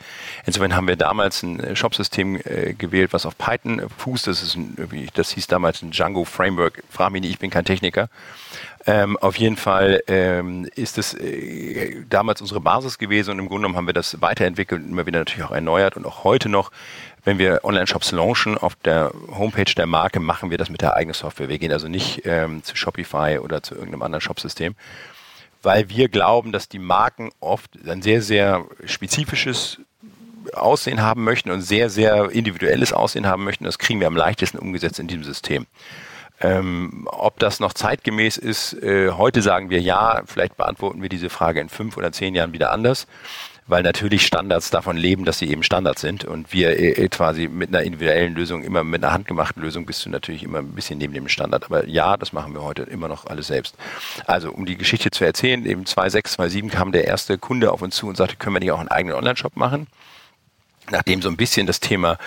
[0.45, 4.27] Insofern haben wir damals ein äh, Shop-System äh, gewählt, was auf Python fußt.
[4.27, 4.75] Das ist ein,
[5.13, 6.83] das hieß damals ein Django Framework.
[6.89, 8.09] Frag mich nicht, ich bin kein Techniker.
[8.85, 13.61] Ähm, auf jeden Fall ähm, ist es äh, damals unsere Basis gewesen und im Grunde
[13.61, 16.71] genommen haben wir das weiterentwickelt und immer wieder natürlich auch erneuert und auch heute noch
[17.23, 21.13] wenn wir Online-Shops launchen auf der Homepage der Marke, machen wir das mit der eigenen
[21.13, 21.49] Software.
[21.49, 24.75] Wir gehen also nicht ähm, zu Shopify oder zu irgendeinem anderen Shopsystem,
[25.61, 29.79] weil wir glauben, dass die Marken oft ein sehr, sehr spezifisches
[30.53, 33.65] Aussehen haben möchten und sehr, sehr individuelles Aussehen haben möchten.
[33.65, 35.67] Das kriegen wir am leichtesten umgesetzt in diesem System.
[36.43, 41.29] Ähm, ob das noch zeitgemäß ist, äh, heute sagen wir ja, vielleicht beantworten wir diese
[41.29, 43.05] Frage in fünf oder zehn Jahren wieder anders.
[43.67, 47.69] Weil natürlich Standards davon leben, dass sie eben Standards sind und wir äh, quasi mit
[47.69, 51.13] einer individuellen Lösung, immer mit einer handgemachten Lösung bist du natürlich immer ein bisschen neben
[51.13, 51.65] dem Standard.
[51.65, 53.75] Aber ja, das machen wir heute immer noch alles selbst.
[54.25, 57.95] Also um die Geschichte zu erzählen, eben 2006, 2007 kam der erste Kunde auf uns
[57.95, 59.87] zu und sagte, können wir nicht auch einen eigenen Online-Shop machen?
[60.89, 62.17] Nachdem so ein bisschen das Thema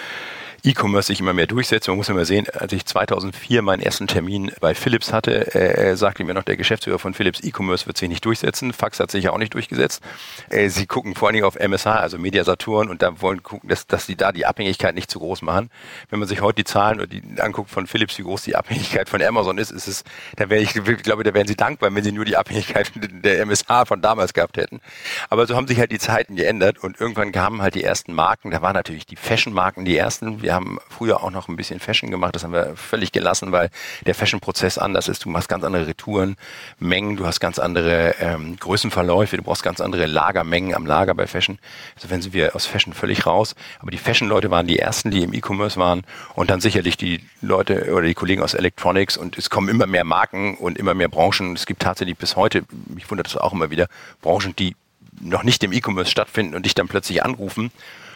[0.66, 1.88] E-Commerce sich immer mehr durchsetzt.
[1.88, 6.24] Man muss immer sehen, als ich 2004 meinen ersten Termin bei Philips hatte, äh, sagte
[6.24, 8.72] mir noch der Geschäftsführer von Philips, E-Commerce wird sich nicht durchsetzen.
[8.72, 10.02] Fax hat sich ja auch nicht durchgesetzt.
[10.48, 13.68] Äh, sie gucken vor allen Dingen auf MSH, also Media Saturn, und da wollen gucken,
[13.68, 15.70] dass, dass sie da die Abhängigkeit nicht zu groß machen.
[16.08, 19.10] Wenn man sich heute die Zahlen oder die anguckt von Philips, wie groß die Abhängigkeit
[19.10, 20.02] von Amazon ist, ist es,
[20.36, 23.40] da wäre ich, ich glaube, da wären sie dankbar, wenn sie nur die Abhängigkeit der
[23.42, 24.80] MSH von damals gehabt hätten.
[25.28, 28.50] Aber so haben sich halt die Zeiten geändert und irgendwann kamen halt die ersten Marken.
[28.50, 30.40] Da waren natürlich die Fashion-Marken die ersten.
[30.40, 32.34] Wir haben früher auch noch ein bisschen Fashion gemacht.
[32.34, 33.70] Das haben wir völlig gelassen, weil
[34.06, 35.24] der Fashion-Prozess anders ist.
[35.24, 40.06] Du machst ganz andere Retourenmengen, du hast ganz andere ähm, Größenverläufe, du brauchst ganz andere
[40.06, 41.58] Lagermengen am Lager bei Fashion.
[41.96, 43.54] Insofern sind wir aus Fashion völlig raus.
[43.80, 46.02] Aber die Fashion-Leute waren die ersten, die im E-Commerce waren
[46.34, 50.04] und dann sicherlich die Leute oder die Kollegen aus Electronics und es kommen immer mehr
[50.04, 51.54] Marken und immer mehr Branchen.
[51.54, 53.88] Es gibt tatsächlich bis heute, mich wundert das auch immer wieder,
[54.22, 54.76] Branchen, die
[55.20, 57.70] noch nicht im E-Commerce stattfinden und dich dann plötzlich anrufen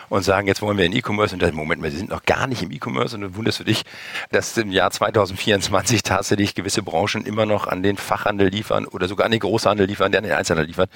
[0.09, 2.47] und sagen, jetzt wollen wir in E-Commerce und dann, Moment mal, sie sind noch gar
[2.47, 3.83] nicht im E-Commerce und dann wunderst du dich,
[4.31, 9.27] dass im Jahr 2024 tatsächlich gewisse Branchen immer noch an den Fachhandel liefern oder sogar
[9.27, 10.91] an den Großhandel liefern, der an den Einzelhandel liefert,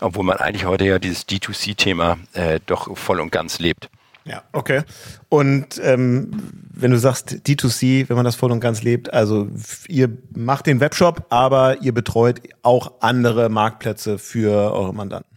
[0.00, 3.88] obwohl man eigentlich heute ja dieses D2C-Thema äh, doch voll und ganz lebt.
[4.24, 4.82] Ja, okay.
[5.28, 6.30] Und ähm,
[6.72, 9.48] wenn du sagst D2C, wenn man das voll und ganz lebt, also
[9.88, 15.29] ihr macht den Webshop, aber ihr betreut auch andere Marktplätze für eure Mandanten.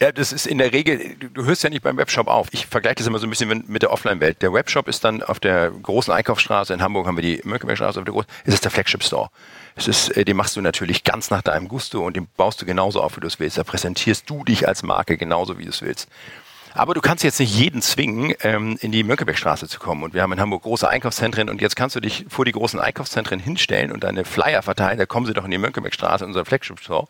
[0.00, 2.46] Ja, das ist in der Regel, du hörst ja nicht beim Webshop auf.
[2.52, 4.42] Ich vergleiche das immer so ein bisschen mit der Offline-Welt.
[4.42, 8.04] Der Webshop ist dann auf der großen Einkaufsstraße, in Hamburg haben wir die Mönckebergstraße, auf
[8.04, 9.28] der großen, ist es der Flagship-Store.
[9.74, 12.66] Es ist, äh, den machst du natürlich ganz nach deinem Gusto und den baust du
[12.66, 13.58] genauso auf, wie du es willst.
[13.58, 16.08] Da präsentierst du dich als Marke genauso, wie du es willst.
[16.74, 20.04] Aber du kannst jetzt nicht jeden zwingen, ähm, in die Mönckebergstraße zu kommen.
[20.04, 22.78] Und wir haben in Hamburg große Einkaufszentren und jetzt kannst du dich vor die großen
[22.78, 24.96] Einkaufszentren hinstellen und deine Flyer verteilen.
[24.96, 27.08] Da kommen sie doch in die Mönckebergstraße, in unser Flagship-Store.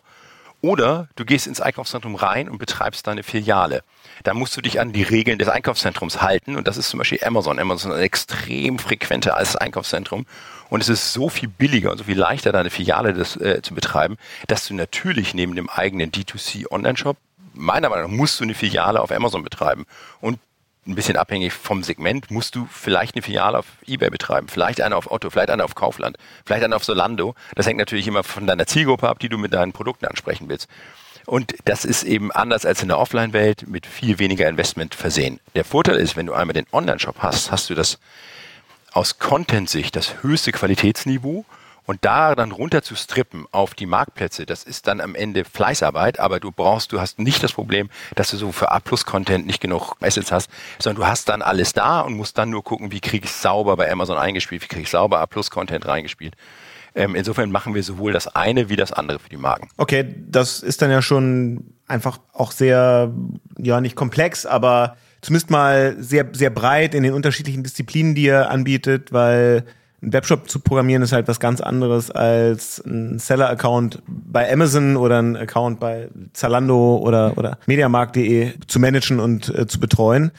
[0.61, 3.81] Oder du gehst ins Einkaufszentrum rein und betreibst deine Filiale.
[4.23, 6.57] Da musst du dich an die Regeln des Einkaufszentrums halten.
[6.57, 7.59] Und das ist zum Beispiel Amazon.
[7.59, 10.25] Amazon ist ein extrem frequenter als Einkaufszentrum.
[10.69, 13.73] Und es ist so viel billiger und so viel leichter, deine Filiale das, äh, zu
[13.73, 14.17] betreiben,
[14.47, 17.17] dass du natürlich neben dem eigenen D2C Online-Shop
[17.53, 19.85] meiner Meinung nach musst du eine Filiale auf Amazon betreiben.
[20.21, 20.39] Und
[20.89, 24.95] ein bisschen abhängig vom Segment, musst du vielleicht eine Filiale auf Ebay betreiben, vielleicht eine
[24.95, 27.35] auf Otto, vielleicht eine auf Kaufland, vielleicht eine auf Solando.
[27.55, 30.67] Das hängt natürlich immer von deiner Zielgruppe ab, die du mit deinen Produkten ansprechen willst.
[31.25, 35.39] Und das ist eben anders als in der Offline-Welt mit viel weniger Investment versehen.
[35.53, 37.99] Der Vorteil ist, wenn du einmal den Online-Shop hast, hast du das
[38.91, 41.45] aus Content-Sicht das höchste Qualitätsniveau
[41.89, 46.19] und da dann runter zu strippen auf die Marktplätze, das ist dann am Ende Fleißarbeit,
[46.19, 49.95] aber du brauchst, du hast nicht das Problem, dass du so für A-Plus-Content nicht genug
[49.99, 53.25] Assets hast, sondern du hast dann alles da und musst dann nur gucken, wie kriege
[53.25, 56.35] ich sauber bei Amazon eingespielt, wie kriege ich sauber A-Plus-Content reingespielt.
[56.93, 59.69] Ähm, insofern machen wir sowohl das eine wie das andere für die Marken.
[59.77, 63.11] Okay, das ist dann ja schon einfach auch sehr,
[63.57, 68.51] ja, nicht komplex, aber zumindest mal sehr, sehr breit in den unterschiedlichen Disziplinen, die ihr
[68.51, 69.65] anbietet, weil
[70.01, 75.21] ein Webshop zu programmieren ist halt was ganz anderes als ein Seller-Account bei Amazon oder
[75.21, 80.31] ein Account bei Zalando oder, oder Mediamarkt.de zu managen und äh, zu betreuen.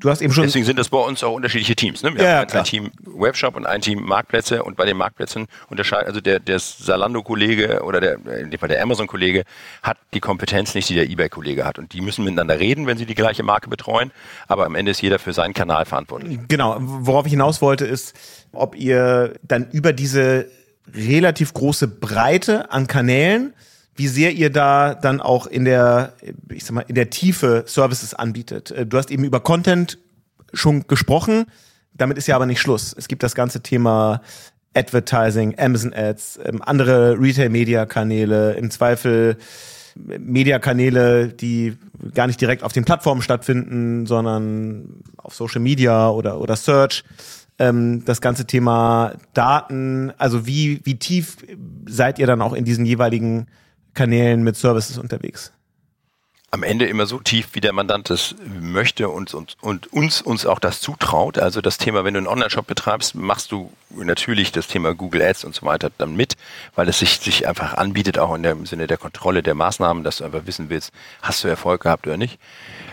[0.00, 0.44] Du hast eben schon.
[0.44, 2.02] Deswegen sind das bei uns auch unterschiedliche Teams.
[2.02, 2.14] Ne?
[2.14, 5.46] Wir ja, haben ja, ein Team Webshop und ein Team Marktplätze und bei den Marktplätzen
[5.68, 9.44] unterscheidet, also der, der Salando-Kollege oder der, in dem Fall der Amazon-Kollege
[9.82, 11.78] hat die Kompetenz nicht, die der eBay-Kollege hat.
[11.78, 14.12] Und die müssen miteinander reden, wenn sie die gleiche Marke betreuen.
[14.46, 16.38] Aber am Ende ist jeder für seinen Kanal verantwortlich.
[16.48, 16.76] Genau.
[16.78, 18.14] Worauf ich hinaus wollte, ist,
[18.52, 20.46] ob ihr dann über diese
[20.94, 23.52] relativ große Breite an Kanälen
[23.98, 26.12] wie sehr ihr da dann auch in der,
[26.50, 28.70] ich sag mal, in der Tiefe Services anbietet.
[28.70, 29.98] Äh, du hast eben über Content
[30.52, 31.46] schon gesprochen.
[31.94, 32.94] Damit ist ja aber nicht Schluss.
[32.96, 34.22] Es gibt das ganze Thema
[34.74, 39.36] Advertising, Amazon Ads, ähm, andere Retail-Media-Kanäle, im Zweifel
[39.96, 41.76] Media-Kanäle, die
[42.14, 47.02] gar nicht direkt auf den Plattformen stattfinden, sondern auf Social Media oder, oder Search.
[47.58, 51.38] Ähm, das ganze Thema Daten, also wie, wie tief
[51.88, 53.48] seid ihr dann auch in diesen jeweiligen
[53.98, 55.52] Kanälen mit Services unterwegs?
[56.50, 60.46] am Ende immer so tief, wie der Mandant es möchte und, und, und uns, uns
[60.46, 61.38] auch das zutraut.
[61.38, 65.44] Also das Thema, wenn du einen Online-Shop betreibst, machst du natürlich das Thema Google Ads
[65.44, 66.36] und so weiter dann mit,
[66.74, 70.18] weil es sich, sich einfach anbietet, auch in dem Sinne der Kontrolle der Maßnahmen, dass
[70.18, 72.38] du einfach wissen willst, hast du Erfolg gehabt oder nicht.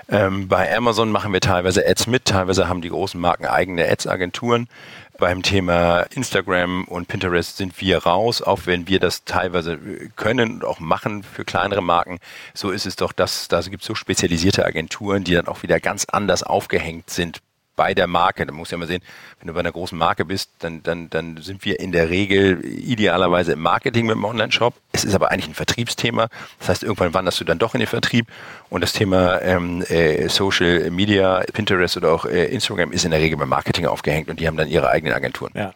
[0.10, 4.68] Ähm, bei Amazon machen wir teilweise Ads mit, teilweise haben die großen Marken eigene Ads-Agenturen.
[5.17, 9.78] Beim Thema Instagram und Pinterest sind wir raus, auch wenn wir das teilweise
[10.17, 12.19] können und auch machen für kleinere Marken.
[12.54, 15.80] So ist es doch, dass da gibt es so spezialisierte Agenturen, die dann auch wieder
[15.80, 17.41] ganz anders aufgehängt sind
[17.76, 18.46] bei der Marke.
[18.46, 19.02] Da muss ja mal sehen,
[19.40, 22.64] wenn du bei einer großen Marke bist, dann, dann, dann sind wir in der Regel
[22.66, 24.74] idealerweise im Marketing mit dem Online-Shop.
[24.92, 26.28] Es ist aber eigentlich ein Vertriebsthema.
[26.60, 28.28] Das heißt, irgendwann wanderst du dann doch in den Vertrieb.
[28.70, 33.20] Und das Thema ähm, äh, Social Media, Pinterest oder auch äh, Instagram ist in der
[33.20, 35.52] Regel beim Marketing aufgehängt und die haben dann ihre eigenen Agenturen.
[35.56, 35.74] Ja,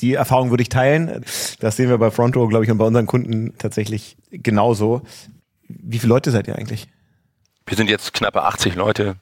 [0.00, 1.24] die Erfahrung würde ich teilen.
[1.60, 5.02] Das sehen wir bei Fronto, glaube ich, und bei unseren Kunden tatsächlich genauso.
[5.68, 6.88] Wie viele Leute seid ihr eigentlich?
[7.68, 9.16] Wir sind jetzt knappe 80 Leute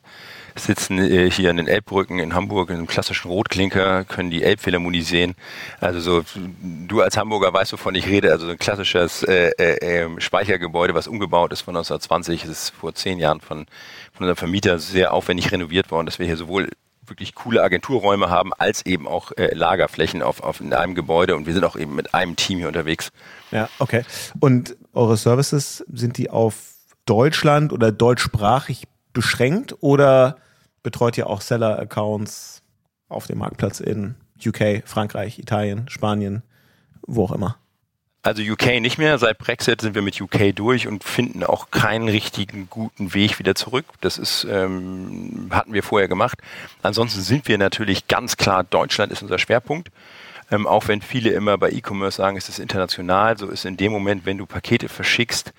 [0.59, 5.03] sitzen äh, hier in den Elbbrücken in Hamburg in einem klassischen Rotklinker, können die Elbphilharmonie
[5.03, 5.35] sehen.
[5.81, 6.23] Also so,
[6.87, 8.31] du als Hamburger weißt, wovon ich rede.
[8.31, 12.71] Also so ein klassisches äh, äh, ähm, Speichergebäude, was umgebaut ist von 1920, das ist
[12.71, 13.67] vor zehn Jahren von,
[14.13, 16.71] von unserem Vermieter sehr aufwendig renoviert worden, dass wir hier sowohl
[17.05, 21.47] wirklich coole Agenturräume haben, als eben auch äh, Lagerflächen auf, auf in einem Gebäude und
[21.47, 23.11] wir sind auch eben mit einem Team hier unterwegs.
[23.53, 24.05] Ja, okay.
[24.41, 26.76] Und eure Services, sind die auf
[27.07, 30.37] Deutschland oder deutschsprachig beschränkt oder
[30.83, 32.63] betreut ihr auch Seller-Accounts
[33.09, 36.43] auf dem Marktplatz in UK, Frankreich, Italien, Spanien,
[37.07, 37.57] wo auch immer?
[38.23, 39.19] Also UK nicht mehr.
[39.19, 43.55] Seit Brexit sind wir mit UK durch und finden auch keinen richtigen guten Weg wieder
[43.55, 43.85] zurück.
[44.01, 46.41] Das ist ähm, hatten wir vorher gemacht.
[46.83, 49.93] Ansonsten sind wir natürlich ganz klar Deutschland ist unser Schwerpunkt.
[50.51, 53.93] Ähm, auch wenn viele immer bei E-Commerce sagen, es ist international, so ist in dem
[53.93, 55.53] Moment, wenn du Pakete verschickst,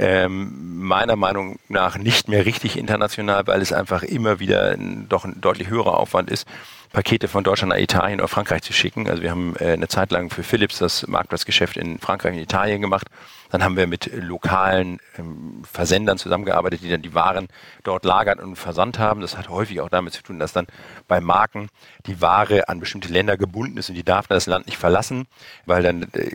[0.00, 5.26] ähm, meiner Meinung nach nicht mehr richtig international, weil es einfach immer wieder ein, doch
[5.26, 6.48] ein deutlich höherer Aufwand ist,
[6.90, 9.08] Pakete von Deutschland nach Italien oder Frankreich zu schicken.
[9.10, 12.80] Also wir haben äh, eine Zeit lang für Philips das Marktplatzgeschäft in Frankreich und Italien
[12.80, 13.08] gemacht.
[13.50, 17.48] Dann haben wir mit lokalen ähm, Versendern zusammengearbeitet, die dann die Waren
[17.84, 19.20] dort lagern und versandt haben.
[19.20, 20.66] Das hat häufig auch damit zu tun, dass dann
[21.08, 21.68] bei Marken
[22.06, 25.26] die Ware an bestimmte Länder gebunden ist und die darf das Land nicht verlassen,
[25.66, 26.30] weil dann äh,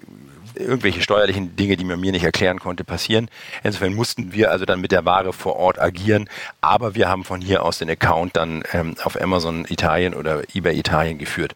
[0.58, 3.30] irgendwelche steuerlichen Dinge, die man mir nicht erklären konnte, passieren.
[3.64, 6.30] Insofern mussten wir also dann mit der Ware vor Ort agieren,
[6.62, 10.78] aber wir haben von hier aus den Account dann ähm, auf Amazon Italien oder eBay
[10.78, 11.56] Italien geführt.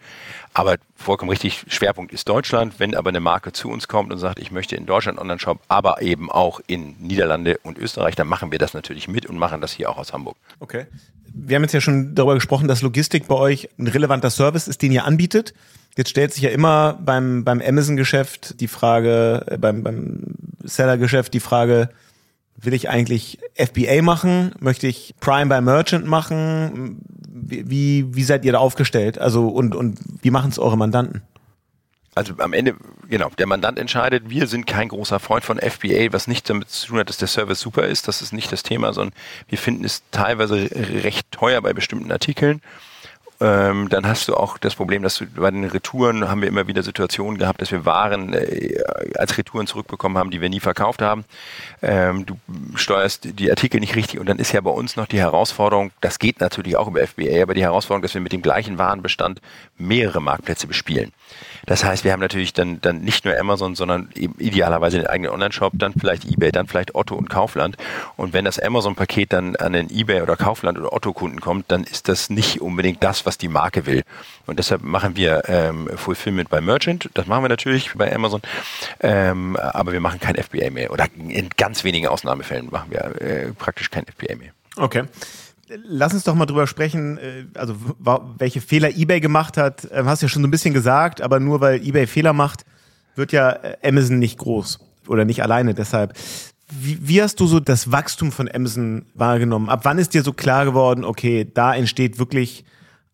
[0.53, 2.79] Aber vollkommen richtig, Schwerpunkt ist Deutschland.
[2.79, 6.01] Wenn aber eine Marke zu uns kommt und sagt, ich möchte in Deutschland Online-Shop, aber
[6.01, 9.71] eben auch in Niederlande und Österreich, dann machen wir das natürlich mit und machen das
[9.71, 10.37] hier auch aus Hamburg.
[10.59, 10.87] Okay.
[11.47, 14.81] Wir haben jetzt ja schon darüber gesprochen, dass Logistik bei euch ein relevanter Service ist,
[14.81, 15.53] den ihr anbietet.
[15.97, 21.39] Jetzt stellt sich ja immer beim, beim Amazon-Geschäft die Frage, äh, beim, beim Seller-Geschäft die
[21.39, 21.89] Frage,
[22.55, 24.51] will ich eigentlich FBA machen?
[24.59, 27.01] Möchte ich Prime by Merchant machen?
[27.27, 29.17] Wie, wie seid ihr da aufgestellt?
[29.17, 31.21] Also und, und wie machen es eure Mandanten?
[32.19, 32.75] Also am Ende,
[33.07, 36.87] genau, der Mandant entscheidet, wir sind kein großer Freund von FBA, was nicht damit zu
[36.87, 39.15] tun hat, dass der Service super ist, das ist nicht das Thema, sondern
[39.47, 40.69] wir finden es teilweise
[41.01, 42.61] recht teuer bei bestimmten Artikeln
[43.41, 46.67] ähm, dann hast du auch das Problem, dass du bei den Retouren haben wir immer
[46.67, 48.77] wieder Situationen gehabt, dass wir Waren äh,
[49.15, 51.23] als Retouren zurückbekommen haben, die wir nie verkauft haben.
[51.81, 52.37] Ähm, du
[52.75, 56.19] steuerst die Artikel nicht richtig und dann ist ja bei uns noch die Herausforderung, das
[56.19, 59.39] geht natürlich auch über FBA, aber die Herausforderung, dass wir mit dem gleichen Warenbestand
[59.77, 61.13] mehrere Marktplätze bespielen.
[61.69, 65.31] Das heißt, wir haben natürlich dann, dann nicht nur Amazon, sondern eben idealerweise den eigenen
[65.31, 67.77] Online-Shop, dann vielleicht eBay, dann vielleicht Otto und Kaufland.
[68.17, 72.09] Und wenn das Amazon-Paket dann an den eBay oder Kaufland oder Otto-Kunden kommt, dann ist
[72.09, 74.01] das nicht unbedingt das, was die Marke will.
[74.47, 77.07] Und deshalb machen wir ähm, Fulfillment bei Merchant.
[77.13, 78.41] Das machen wir natürlich bei Amazon.
[78.99, 80.89] Ähm, aber wir machen kein FBA mehr.
[80.89, 84.53] Oder in ganz wenigen Ausnahmefällen machen wir äh, praktisch kein FBA mehr.
[84.75, 85.03] Okay.
[85.85, 87.75] Lass uns doch mal drüber sprechen, äh, also
[88.37, 89.87] welche Fehler eBay gemacht hat.
[89.91, 92.65] Ähm, hast ja schon so ein bisschen gesagt, aber nur weil eBay Fehler macht,
[93.15, 95.75] wird ja äh, Amazon nicht groß oder nicht alleine.
[95.75, 96.17] Deshalb,
[96.71, 99.69] wie, wie hast du so das Wachstum von Amazon wahrgenommen?
[99.69, 102.65] Ab wann ist dir so klar geworden, okay, da entsteht wirklich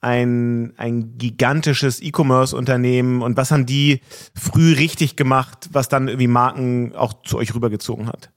[0.02, 4.02] ein, ein gigantisches E-Commerce-Unternehmen und was haben die
[4.34, 8.30] früh richtig gemacht, was dann irgendwie Marken auch zu euch rübergezogen hat?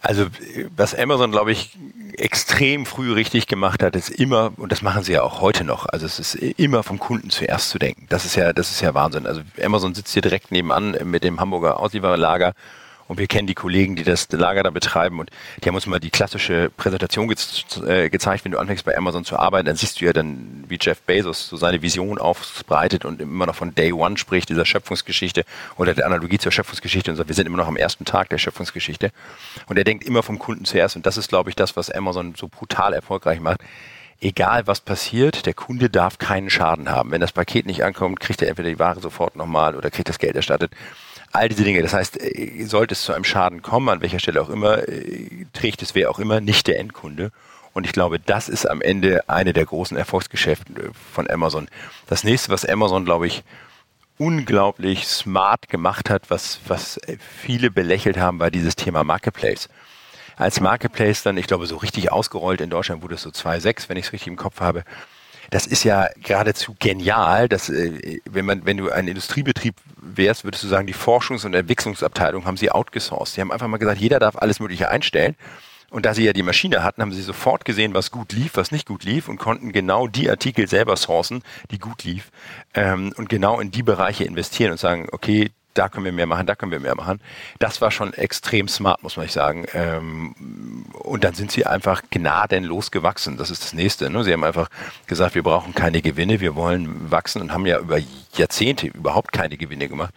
[0.00, 0.26] Also
[0.76, 1.76] was Amazon, glaube ich,
[2.16, 5.86] extrem früh richtig gemacht hat, ist immer, und das machen sie ja auch heute noch,
[5.86, 8.06] also es ist immer vom Kunden zuerst zu denken.
[8.08, 9.26] Das ist ja, das ist ja Wahnsinn.
[9.26, 12.54] Also Amazon sitzt hier direkt nebenan mit dem Hamburger Ausliefererlager
[13.08, 15.18] und wir kennen die Kollegen, die das Lager da betreiben.
[15.18, 15.30] Und
[15.62, 17.36] die haben uns mal die klassische Präsentation ge
[17.86, 20.78] äh, gezeigt, wenn du anfängst bei Amazon zu arbeiten, dann siehst du ja dann, wie
[20.80, 25.44] Jeff Bezos so seine Vision aufbreitet und immer noch von Day One spricht, dieser Schöpfungsgeschichte
[25.76, 28.38] oder der Analogie zur Schöpfungsgeschichte und sagt, wir sind immer noch am ersten Tag der
[28.38, 29.10] Schöpfungsgeschichte.
[29.66, 30.94] Und er denkt immer vom Kunden zuerst.
[30.96, 33.60] Und das ist, glaube ich, das, was Amazon so brutal erfolgreich macht.
[34.20, 37.12] Egal was passiert, der Kunde darf keinen Schaden haben.
[37.12, 40.18] Wenn das Paket nicht ankommt, kriegt er entweder die Ware sofort nochmal oder kriegt das
[40.18, 40.72] Geld erstattet
[41.32, 41.82] all diese Dinge.
[41.82, 45.46] Das heißt, äh, sollte es zu einem Schaden kommen, an welcher Stelle auch immer, äh,
[45.52, 47.32] trägt es wer auch immer, nicht der Endkunde.
[47.74, 51.68] Und ich glaube, das ist am Ende eine der großen Erfolgsgeschäfte von Amazon.
[52.06, 53.44] Das nächste, was Amazon, glaube ich,
[54.18, 56.98] unglaublich smart gemacht hat, was, was
[57.40, 59.68] viele belächelt haben, war dieses Thema Marketplace.
[60.36, 63.96] Als Marketplace dann, ich glaube, so richtig ausgerollt in Deutschland wurde es so 2,6, wenn
[63.96, 64.84] ich es richtig im Kopf habe.
[65.50, 70.62] Das ist ja geradezu genial, dass äh, wenn man, wenn du ein Industriebetrieb wärst, würdest
[70.62, 73.34] du sagen, die Forschungs- und Entwicklungsabteilung haben sie outgesourced.
[73.34, 75.36] Sie haben einfach mal gesagt, jeder darf alles Mögliche einstellen.
[75.90, 78.72] Und da sie ja die Maschine hatten, haben sie sofort gesehen, was gut lief, was
[78.72, 82.30] nicht gut lief und konnten genau die Artikel selber sourcen, die gut lief
[82.74, 86.46] ähm, und genau in die Bereiche investieren und sagen, okay, da können wir mehr machen,
[86.46, 87.20] da können wir mehr machen.
[87.58, 89.66] Das war schon extrem smart, muss man nicht sagen.
[89.74, 90.34] Ähm,
[90.92, 93.36] und dann sind sie einfach gnadenlos gewachsen.
[93.36, 94.10] Das ist das Nächste.
[94.10, 94.24] Ne?
[94.24, 94.68] Sie haben einfach
[95.06, 97.98] gesagt, wir brauchen keine Gewinne, wir wollen wachsen und haben ja über
[98.34, 100.14] Jahrzehnte überhaupt keine Gewinne gemacht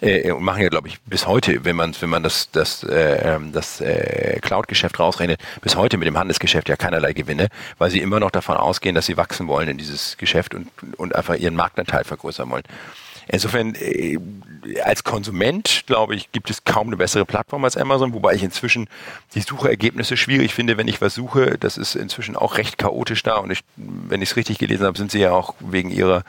[0.00, 3.34] äh, und machen ja, glaube ich, bis heute, wenn man, wenn man das, das, äh,
[3.34, 8.00] ähm, das äh, Cloud-Geschäft rausrechnet, bis heute mit dem Handelsgeschäft ja keinerlei Gewinne, weil sie
[8.00, 11.54] immer noch davon ausgehen, dass sie wachsen wollen in dieses Geschäft und, und einfach ihren
[11.54, 12.64] Marktanteil vergrößern wollen.
[13.28, 14.18] Insofern, äh,
[14.82, 18.88] als Konsument, glaube ich, gibt es kaum eine bessere Plattform als Amazon, wobei ich inzwischen
[19.34, 21.58] die Suchergebnisse schwierig finde, wenn ich was suche.
[21.58, 24.98] Das ist inzwischen auch recht chaotisch da und ich, wenn ich es richtig gelesen habe,
[24.98, 26.24] sind sie ja auch wegen ihrer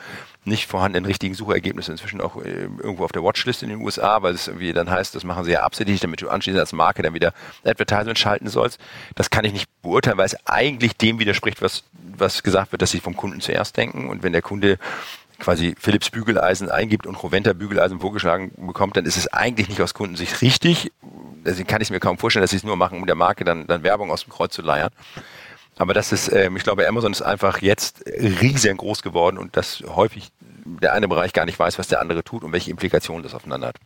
[0.45, 4.35] nicht vorhandenen richtigen Suchergebnisse inzwischen auch äh, irgendwo auf der Watchlist in den USA, weil
[4.35, 7.13] es irgendwie dann heißt, das machen sie ja absichtlich, damit du anschließend als Marke dann
[7.13, 8.79] wieder Advertisement schalten sollst.
[9.15, 12.91] Das kann ich nicht beurteilen, weil es eigentlich dem widerspricht, was, was gesagt wird, dass
[12.91, 14.07] sie vom Kunden zuerst denken.
[14.07, 14.77] Und wenn der Kunde
[15.45, 19.93] quasi Philips Bügeleisen eingibt und Roventa Bügeleisen vorgeschlagen bekommt, dann ist es eigentlich nicht aus
[19.93, 20.91] Kundensicht richtig.
[21.45, 23.67] Deswegen kann ich mir kaum vorstellen, dass sie es nur machen, um der Marke dann,
[23.67, 24.89] dann Werbung aus dem Kreuz zu leiern.
[25.77, 30.31] Aber das ist, ähm, ich glaube, Amazon ist einfach jetzt riesengroß geworden und dass häufig
[30.65, 33.67] der eine Bereich gar nicht weiß, was der andere tut und welche Implikationen das aufeinander
[33.67, 33.77] hat.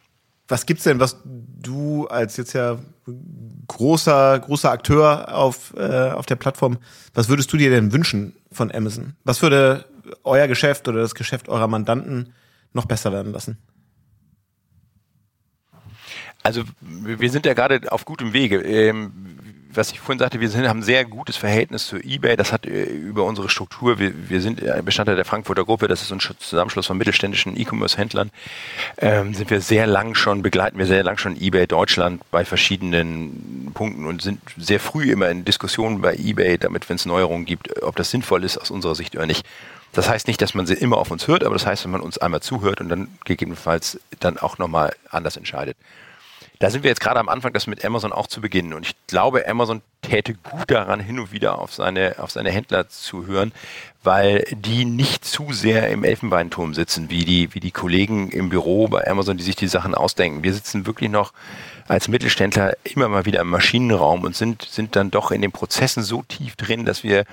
[0.48, 2.80] Was gibt's denn, was du als jetzt ja
[3.68, 6.78] großer großer Akteur auf äh, auf der Plattform,
[7.14, 9.14] was würdest du dir denn wünschen von Amazon?
[9.26, 9.86] Was würde
[10.24, 12.34] euer Geschäft oder das Geschäft eurer Mandanten
[12.74, 13.58] noch besser werden lassen?
[16.42, 18.62] Also wir sind ja gerade auf gutem Wege.
[18.62, 19.12] Ähm,
[19.72, 22.36] was ich vorhin sagte, wir sind, haben ein sehr gutes Verhältnis zu eBay.
[22.36, 26.12] Das hat äh, über unsere Struktur, wir, wir sind Bestandteil der Frankfurter Gruppe, das ist
[26.12, 28.32] ein Zusammenschluss von mittelständischen E-Commerce-Händlern,
[28.98, 33.72] ähm, sind wir sehr lang schon, begleiten wir sehr lang schon eBay Deutschland bei verschiedenen
[33.74, 37.84] Punkten und sind sehr früh immer in Diskussionen bei eBay, damit, wenn es Neuerungen gibt,
[37.84, 39.46] ob das sinnvoll ist aus unserer Sicht oder nicht.
[39.94, 42.02] Das heißt nicht, dass man sie immer auf uns hört, aber das heißt, wenn man
[42.02, 45.78] uns einmal zuhört und dann gegebenenfalls dann auch nochmal anders entscheidet.
[46.60, 48.74] Da sind wir jetzt gerade am Anfang, das mit Amazon auch zu beginnen.
[48.74, 52.90] Und ich glaube, Amazon täte gut daran, hin und wieder auf seine, auf seine Händler
[52.90, 53.54] zu hören,
[54.04, 58.90] weil die nicht zu sehr im Elfenbeinturm sitzen, wie die, wie die Kollegen im Büro
[58.90, 60.44] bei Amazon, die sich die Sachen ausdenken.
[60.44, 61.32] Wir sitzen wirklich noch
[61.88, 66.04] als Mittelständler immer mal wieder im Maschinenraum und sind, sind dann doch in den Prozessen
[66.04, 67.24] so tief drin, dass wir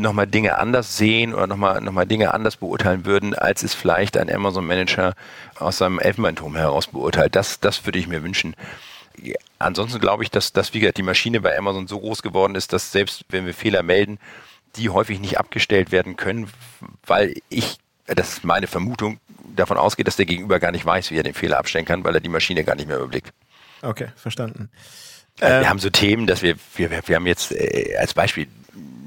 [0.00, 4.16] nochmal Dinge anders sehen oder nochmal noch mal Dinge anders beurteilen würden, als es vielleicht
[4.16, 5.14] ein Amazon-Manager
[5.58, 7.36] aus seinem Elfenbeinturm heraus beurteilt.
[7.36, 8.54] Das, das würde ich mir wünschen.
[9.58, 12.72] Ansonsten glaube ich, dass, dass wie gesagt, die Maschine bei Amazon so groß geworden ist,
[12.72, 14.18] dass selbst wenn wir Fehler melden,
[14.76, 16.48] die häufig nicht abgestellt werden können,
[17.06, 19.18] weil ich, das ist meine Vermutung,
[19.56, 22.14] davon ausgeht, dass der Gegenüber gar nicht weiß, wie er den Fehler abstellen kann, weil
[22.14, 23.32] er die Maschine gar nicht mehr überblickt.
[23.82, 24.70] Okay, verstanden.
[25.40, 28.46] Also wir ähm, haben so Themen, dass wir, wir, wir haben jetzt äh, als Beispiel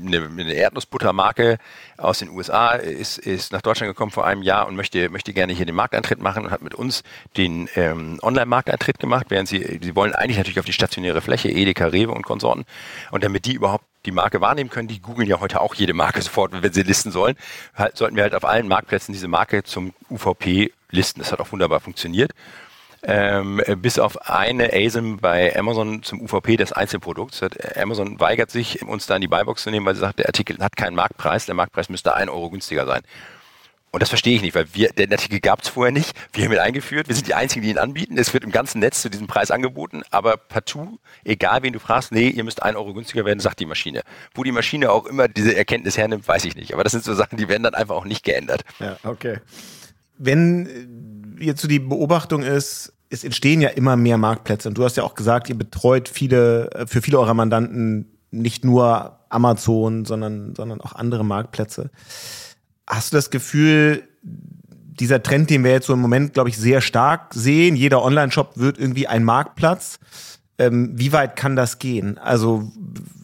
[0.05, 1.57] eine, eine Erdnussbuttermarke
[1.97, 5.53] aus den USA ist, ist nach Deutschland gekommen vor einem Jahr und möchte, möchte gerne
[5.53, 7.03] hier den Markteintritt machen und hat mit uns
[7.37, 11.87] den ähm, Online-Markteintritt gemacht, während sie, sie wollen eigentlich natürlich auf die stationäre Fläche, Edeka,
[11.87, 12.65] Rewe und Konsorten.
[13.11, 16.21] Und damit die überhaupt die Marke wahrnehmen können, die googeln ja heute auch jede Marke
[16.23, 17.35] sofort, wenn sie listen sollen,
[17.75, 21.19] halt, sollten wir halt auf allen Marktplätzen diese Marke zum UVP listen.
[21.19, 22.31] Das hat auch wunderbar funktioniert
[23.03, 27.41] ähm, bis auf eine ASIM bei Amazon zum UVP des Einzelprodukts.
[27.75, 30.57] Amazon weigert sich, uns da in die Buybox zu nehmen, weil sie sagt, der Artikel
[30.59, 33.01] hat keinen Marktpreis, der Marktpreis müsste ein Euro günstiger sein.
[33.93, 36.17] Und das verstehe ich nicht, weil wir, den Artikel gab es vorher nicht.
[36.31, 37.09] Wir haben ihn eingeführt.
[37.09, 38.17] Wir sind die Einzigen, die ihn anbieten.
[38.17, 40.01] Es wird im ganzen Netz zu diesem Preis angeboten.
[40.09, 43.67] Aber partout, egal wen du fragst, nee, ihr müsst ein Euro günstiger werden, sagt die
[43.67, 44.01] Maschine.
[44.33, 46.73] Wo die Maschine auch immer diese Erkenntnis hernimmt, weiß ich nicht.
[46.73, 48.63] Aber das sind so Sachen, die werden dann einfach auch nicht geändert.
[48.79, 49.37] Ja, okay.
[50.17, 54.67] Wenn jetzt so die Beobachtung ist, es entstehen ja immer mehr Marktplätze.
[54.69, 58.65] Und du hast ja auch gesagt, ihr betreut viele, äh, für viele eurer Mandanten nicht
[58.65, 61.91] nur Amazon, sondern, sondern auch andere Marktplätze.
[62.87, 66.81] Hast du das Gefühl, dieser Trend, den wir jetzt so im Moment, glaube ich, sehr
[66.81, 69.99] stark sehen, jeder Online-Shop wird irgendwie ein Marktplatz.
[70.57, 72.17] Ähm, wie weit kann das gehen?
[72.17, 72.71] Also,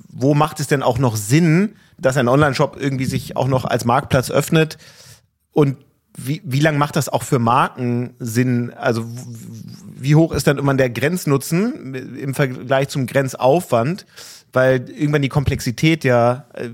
[0.07, 3.85] wo macht es denn auch noch Sinn, dass ein Online-Shop irgendwie sich auch noch als
[3.85, 4.77] Marktplatz öffnet?
[5.51, 5.77] Und
[6.25, 8.73] wie, wie lang macht das auch für Marken Sinn?
[8.73, 9.05] Also
[9.95, 14.05] wie hoch ist dann immer der Grenznutzen im Vergleich zum Grenzaufwand?
[14.53, 16.69] weil irgendwann die Komplexität ja äh,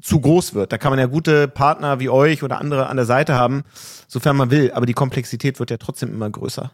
[0.00, 0.72] zu groß wird.
[0.72, 3.64] Da kann man ja gute Partner wie euch oder andere an der Seite haben,
[4.08, 6.72] sofern man will, aber die Komplexität wird ja trotzdem immer größer.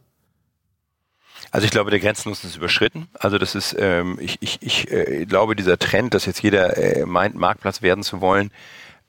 [1.51, 3.09] Also ich glaube, der Grenznutzen ist überschritten.
[3.15, 7.07] Also das ist, ähm, ich, ich, ich äh, glaube, dieser Trend, dass jetzt jeder äh,
[7.07, 8.51] meint, Marktplatz werden zu wollen,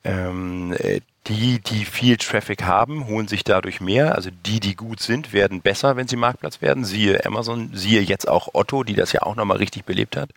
[0.03, 4.15] ähm, äh, die, die viel Traffic haben, holen sich dadurch mehr.
[4.15, 6.85] Also die, die gut sind, werden besser, wenn sie Marktplatz werden.
[6.85, 10.29] Siehe Amazon, siehe jetzt auch Otto, die das ja auch nochmal richtig belebt hat.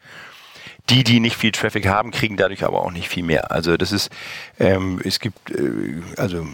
[0.88, 3.52] Die, die nicht viel Traffic haben, kriegen dadurch aber auch nicht viel mehr.
[3.52, 4.10] Also das ist,
[4.58, 6.46] ähm, es gibt äh, also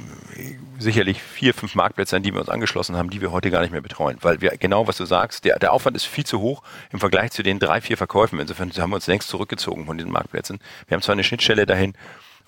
[0.79, 3.71] sicherlich vier, fünf Marktplätze, an die wir uns angeschlossen haben, die wir heute gar nicht
[3.71, 4.19] mehr betreuen.
[4.21, 6.63] Weil wir genau, was du sagst, der, der Aufwand ist viel zu hoch
[6.93, 8.39] im Vergleich zu den drei, vier Verkäufen.
[8.39, 10.59] Insofern haben wir uns längst zurückgezogen von diesen Marktplätzen.
[10.87, 11.95] Wir haben zwar eine Schnittstelle dahin,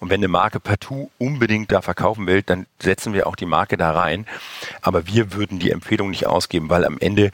[0.00, 3.76] und wenn eine Marke partout unbedingt da verkaufen will, dann setzen wir auch die Marke
[3.76, 4.26] da rein.
[4.80, 7.30] Aber wir würden die Empfehlung nicht ausgeben, weil am Ende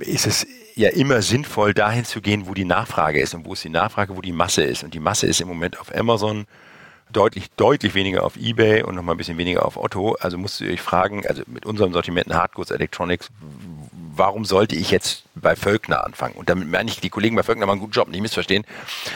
[0.00, 3.34] ist es ja immer sinnvoll, dahin zu gehen, wo die Nachfrage ist.
[3.34, 4.82] Und wo ist die Nachfrage, wo die Masse ist.
[4.82, 6.46] Und die Masse ist im Moment auf Amazon,
[7.12, 10.16] deutlich, deutlich weniger auf Ebay und noch mal ein bisschen weniger auf Otto.
[10.18, 13.30] Also musst du euch fragen, also mit unserem Sortiment Hardgoods Electronics,
[14.16, 16.34] warum sollte ich jetzt bei Völkner anfangen?
[16.34, 18.64] Und damit meine ich, die Kollegen bei Völkner machen einen guten Job, nicht missverstehen.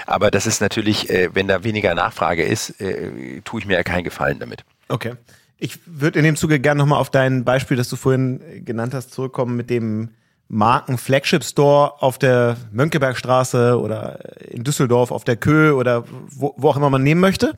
[0.07, 3.83] Aber das ist natürlich, äh, wenn da weniger Nachfrage ist, äh, tue ich mir ja
[3.83, 4.65] keinen Gefallen damit.
[4.89, 5.15] Okay.
[5.59, 9.13] Ich würde in dem Zuge gerne nochmal auf dein Beispiel, das du vorhin genannt hast,
[9.13, 10.11] zurückkommen mit dem
[10.49, 16.91] Marken-Flagship-Store auf der Mönckebergstraße oder in Düsseldorf auf der Kö oder wo, wo auch immer
[16.91, 17.55] man nehmen möchte.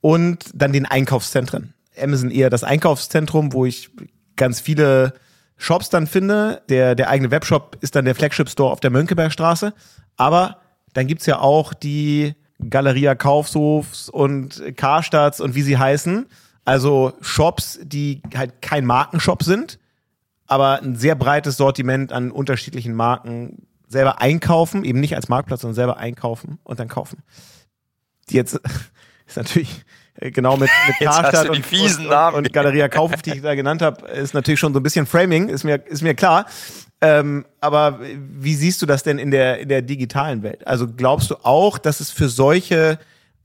[0.00, 1.74] Und dann den Einkaufszentren.
[1.98, 3.90] Amazon eher das Einkaufszentrum, wo ich
[4.36, 5.14] ganz viele
[5.56, 6.62] Shops dann finde.
[6.68, 9.72] Der, der eigene Webshop ist dann der Flagship-Store auf der Mönckebergstraße.
[10.16, 10.58] Aber
[10.92, 12.34] dann gibt's ja auch die
[12.68, 16.26] Galeria Kaufhofs und Karstadts und wie sie heißen.
[16.64, 19.78] Also Shops, die halt kein Markenshop sind,
[20.46, 25.74] aber ein sehr breites Sortiment an unterschiedlichen Marken selber einkaufen, eben nicht als Marktplatz, sondern
[25.74, 27.22] selber einkaufen und dann kaufen.
[28.30, 28.54] Die jetzt
[29.26, 29.84] ist natürlich
[30.20, 34.34] genau mit, mit Karstadt und, und, und, Galeria Kaufhof, die ich da genannt habe, ist
[34.34, 36.46] natürlich schon so ein bisschen Framing, ist mir, ist mir klar.
[37.00, 40.66] Ähm, aber wie siehst du das denn in der, in der digitalen Welt?
[40.66, 42.98] Also glaubst du auch, dass es für solche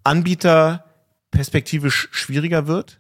[0.04, 0.86] Anbieter
[1.32, 3.00] perspektivisch schwieriger wird?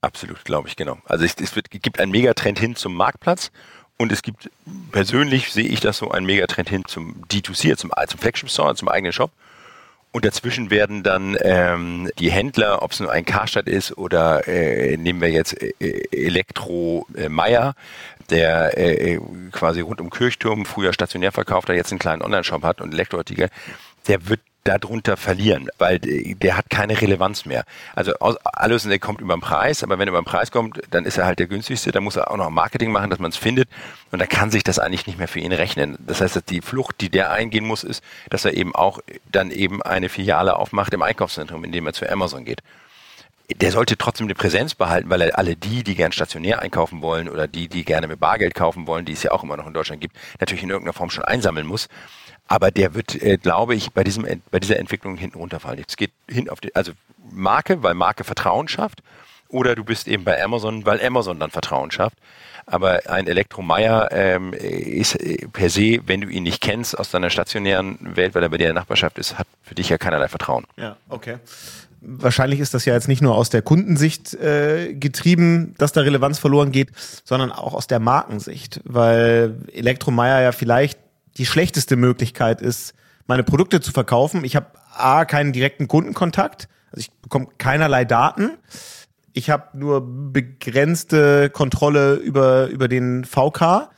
[0.00, 0.98] Absolut, glaube ich, genau.
[1.04, 3.50] Also es, es wird, gibt einen Megatrend hin zum Marktplatz
[3.98, 4.50] und es gibt,
[4.92, 8.88] persönlich sehe ich das so, einen Megatrend hin zum D2C, zum, zum Flagship Store, zum
[8.88, 9.32] eigenen Shop.
[10.16, 14.96] Und dazwischen werden dann ähm, die Händler, ob es nur ein Karstadt ist oder äh,
[14.96, 15.74] nehmen wir jetzt äh,
[16.10, 17.74] Elektro äh, Meier,
[18.30, 19.20] der äh,
[19.52, 23.50] quasi rund um Kirchturm früher stationär verkauft, der jetzt einen kleinen Online-Shop hat und Elektroartikel,
[24.08, 27.64] der wird darunter verlieren, weil der hat keine Relevanz mehr.
[27.94, 31.04] Also alles der kommt über den Preis, aber wenn er über den Preis kommt, dann
[31.04, 33.36] ist er halt der günstigste, dann muss er auch noch Marketing machen, dass man es
[33.36, 33.68] findet
[34.10, 35.96] und dann kann sich das eigentlich nicht mehr für ihn rechnen.
[36.06, 39.00] Das heißt, dass die Flucht, die der eingehen muss, ist, dass er eben auch
[39.30, 42.62] dann eben eine Filiale aufmacht im Einkaufszentrum, indem er zu Amazon geht
[43.54, 47.28] der sollte trotzdem eine Präsenz behalten, weil er alle die, die gern stationär einkaufen wollen
[47.28, 49.74] oder die, die gerne mit Bargeld kaufen wollen, die es ja auch immer noch in
[49.74, 51.88] Deutschland gibt, natürlich in irgendeiner Form schon einsammeln muss.
[52.48, 55.84] Aber der wird, äh, glaube ich, bei, diesem, bei dieser Entwicklung hinten runterfallen.
[55.86, 56.92] Es geht hin auf die, also
[57.30, 59.02] Marke, weil Marke Vertrauen schafft.
[59.48, 62.16] Oder du bist eben bei Amazon, weil Amazon dann Vertrauen schafft.
[62.66, 67.30] Aber ein Elektromeier ähm, ist äh, per se, wenn du ihn nicht kennst aus deiner
[67.30, 70.28] stationären Welt, weil er bei dir in der Nachbarschaft ist, hat für dich ja keinerlei
[70.28, 70.64] Vertrauen.
[70.76, 71.36] Ja, okay.
[72.00, 76.38] Wahrscheinlich ist das ja jetzt nicht nur aus der Kundensicht äh, getrieben, dass da Relevanz
[76.38, 76.90] verloren geht,
[77.24, 80.98] sondern auch aus der Markensicht, weil Elektromeier ja vielleicht
[81.36, 82.94] die schlechteste Möglichkeit ist,
[83.26, 84.44] meine Produkte zu verkaufen.
[84.44, 88.52] Ich habe A, keinen direkten Kundenkontakt, also ich bekomme keinerlei Daten.
[89.32, 93.90] Ich habe nur begrenzte Kontrolle über, über den VK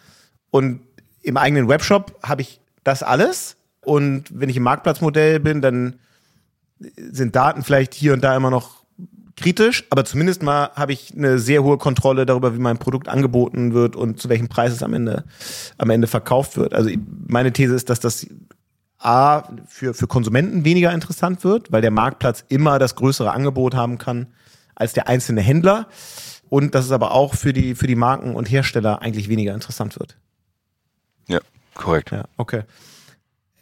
[0.50, 0.80] und
[1.22, 3.56] im eigenen Webshop habe ich das alles.
[3.82, 6.00] Und wenn ich im Marktplatzmodell bin, dann
[6.96, 8.77] sind Daten vielleicht hier und da immer noch
[9.38, 13.72] kritisch, aber zumindest mal habe ich eine sehr hohe Kontrolle darüber, wie mein Produkt angeboten
[13.72, 15.24] wird und zu welchem Preis es am Ende,
[15.78, 16.74] am Ende verkauft wird.
[16.74, 16.90] Also
[17.26, 18.26] meine These ist, dass das
[18.98, 23.98] A für, für Konsumenten weniger interessant wird, weil der Marktplatz immer das größere Angebot haben
[23.98, 24.26] kann
[24.74, 25.86] als der einzelne Händler
[26.48, 29.98] und dass es aber auch für die, für die Marken und Hersteller eigentlich weniger interessant
[29.98, 30.16] wird.
[31.28, 31.40] Ja,
[31.74, 32.10] korrekt.
[32.10, 32.62] Ja, okay.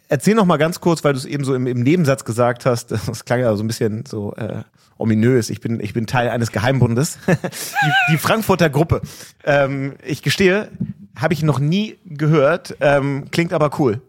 [0.09, 2.91] Erzähl noch mal ganz kurz, weil du es eben so im, im Nebensatz gesagt hast,
[3.07, 4.63] das klang ja so ein bisschen so äh,
[4.97, 5.49] ominös.
[5.49, 9.01] Ich bin, ich bin Teil eines Geheimbundes, die, die Frankfurter Gruppe.
[9.43, 10.69] Ähm, ich gestehe,
[11.15, 14.01] habe ich noch nie gehört, ähm, klingt aber cool.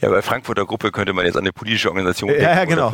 [0.00, 2.44] Ja, bei Frankfurter Gruppe könnte man jetzt an eine politische Organisation denken.
[2.44, 2.92] Ja, ja genau.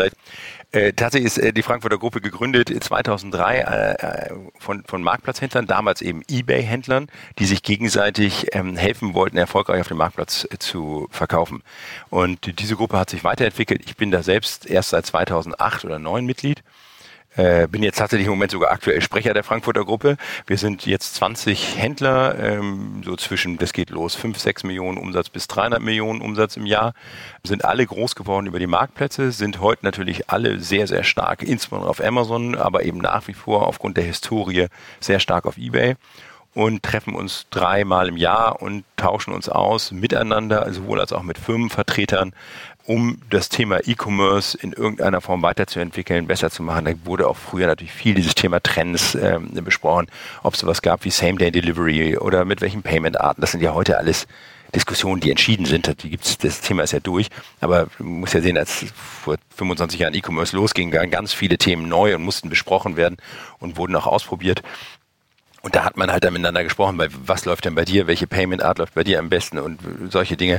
[0.73, 6.01] Äh, tatsächlich ist äh, die Frankfurter Gruppe gegründet 2003 äh, äh, von, von Marktplatzhändlern, damals
[6.01, 11.63] eben Ebay-Händlern, die sich gegenseitig ähm, helfen wollten, erfolgreich auf dem Marktplatz äh, zu verkaufen.
[12.09, 13.83] Und diese Gruppe hat sich weiterentwickelt.
[13.85, 16.63] Ich bin da selbst erst seit 2008 oder 2009 Mitglied
[17.37, 20.17] äh, bin jetzt tatsächlich im Moment sogar aktuell Sprecher der Frankfurter Gruppe.
[20.47, 25.29] Wir sind jetzt 20 Händler, ähm, so zwischen, das geht los, 5, 6 Millionen Umsatz
[25.29, 26.95] bis 300 Millionen Umsatz im Jahr.
[27.43, 31.91] Sind alle groß geworden über die Marktplätze, sind heute natürlich alle sehr, sehr stark, insbesondere
[31.91, 34.67] auf Amazon, aber eben nach wie vor aufgrund der Historie
[35.01, 35.97] sehr stark auf eBay
[36.55, 41.39] und treffen uns dreimal im Jahr und tauschen uns aus miteinander, sowohl als auch mit
[41.39, 42.33] Firmenvertretern,
[42.85, 46.85] um das Thema E-Commerce in irgendeiner Form weiterzuentwickeln, besser zu machen.
[46.85, 50.09] Da wurde auch früher natürlich viel dieses Thema Trends ähm, besprochen,
[50.43, 53.41] ob es sowas gab wie Same-Day-Delivery oder mit welchen Payment-Arten.
[53.41, 54.27] Das sind ja heute alles
[54.75, 56.03] Diskussionen, die entschieden sind.
[56.03, 57.29] Die gibt's, das Thema ist ja durch.
[57.61, 61.89] Aber man muss ja sehen, als vor 25 Jahren E-Commerce losging, waren ganz viele Themen
[61.89, 63.19] neu und mussten besprochen werden
[63.59, 64.63] und wurden auch ausprobiert.
[65.63, 68.27] Und da hat man halt dann miteinander gesprochen, bei was läuft denn bei dir, welche
[68.27, 69.79] Payment Art läuft bei dir am besten und
[70.11, 70.59] solche Dinge.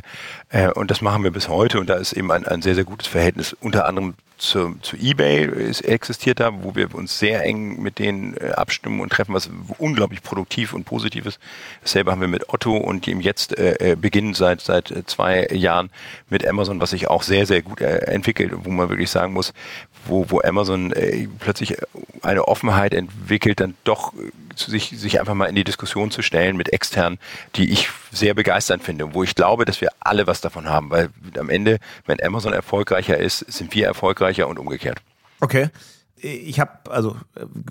[0.49, 2.85] Äh, und das machen wir bis heute und da ist eben ein, ein sehr, sehr
[2.85, 7.81] gutes Verhältnis unter anderem zu, zu eBay ist, existiert da, wo wir uns sehr eng
[7.81, 11.39] mit denen äh, abstimmen und treffen, was unglaublich produktiv und positiv ist.
[11.81, 15.89] Dasselbe haben wir mit Otto und dem jetzt äh, äh beginnen seit seit zwei Jahren
[16.29, 19.53] mit Amazon, was sich auch sehr, sehr gut entwickelt, wo man wirklich sagen muss,
[20.05, 21.77] wo, wo Amazon äh, plötzlich
[22.21, 24.13] eine Offenheit entwickelt, dann doch
[24.55, 27.19] sich, sich einfach mal in die Diskussion zu stellen mit externen,
[27.55, 31.09] die ich sehr begeisternd finde, wo ich glaube, dass wir alle was davon haben, weil
[31.37, 35.01] am Ende, wenn Amazon erfolgreicher ist, sind wir erfolgreicher und umgekehrt.
[35.39, 35.69] Okay
[36.23, 37.17] ich habe also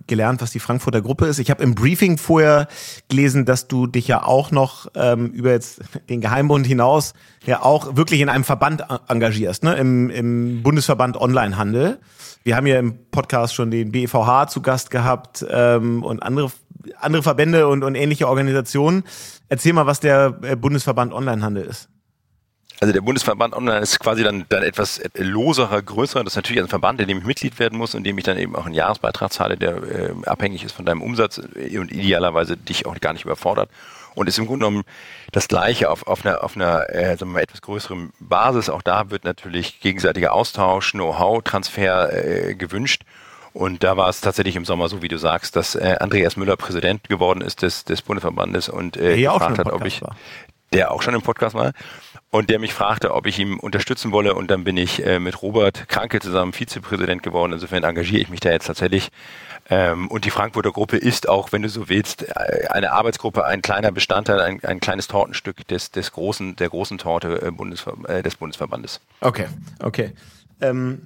[0.07, 1.39] gelernt, was die Frankfurter Gruppe ist.
[1.39, 2.69] Ich habe im Briefing vorher
[3.09, 7.15] gelesen, dass du dich ja auch noch ähm, über jetzt den Geheimbund hinaus
[7.47, 9.75] ja auch wirklich in einem Verband engagierst, ne?
[9.75, 11.99] Im, im Bundesverband Onlinehandel.
[12.45, 16.51] Wir haben ja im Podcast schon den BEVH zu Gast gehabt ähm, und andere
[16.99, 19.05] andere Verbände und, und ähnliche Organisationen.
[19.49, 21.89] Erzähl mal, was der äh, Bundesverband Onlinehandel ist.
[22.83, 26.25] Also der Bundesverband Online ist quasi dann, dann etwas loserer, größerer.
[26.25, 28.37] Das ist natürlich ein Verband, in dem ich Mitglied werden muss, in dem ich dann
[28.37, 32.57] eben auch einen Jahresbeitrag zahle, der äh, abhängig ist von deinem Umsatz äh, und idealerweise
[32.57, 33.71] dich auch gar nicht überfordert.
[34.17, 34.83] Und ist im Grunde genommen
[35.31, 38.69] das Gleiche auf, auf einer, auf einer äh, sagen wir mal, etwas größeren Basis.
[38.69, 43.05] Auch da wird natürlich gegenseitiger Austausch, Know-how-Transfer äh, gewünscht.
[43.53, 46.57] Und da war es tatsächlich im Sommer so, wie du sagst, dass äh, Andreas Müller
[46.57, 50.17] Präsident geworden ist des, des Bundesverbandes und äh, gefragt hat, ob ich, war.
[50.73, 51.73] der auch schon im Podcast war,
[52.31, 54.35] und der mich fragte, ob ich ihm unterstützen wolle.
[54.35, 57.53] Und dann bin ich äh, mit Robert Kranke zusammen Vizepräsident geworden.
[57.53, 59.11] Insofern engagiere ich mich da jetzt tatsächlich.
[59.69, 63.61] Ähm, und die Frankfurter Gruppe ist auch, wenn du so willst, äh, eine Arbeitsgruppe, ein
[63.61, 68.23] kleiner Bestandteil, ein, ein kleines Tortenstück des, des großen, der großen Torte äh, Bundesver äh,
[68.23, 69.01] des Bundesverbandes.
[69.21, 69.47] Okay,
[69.81, 70.13] okay.
[70.63, 71.03] Ähm,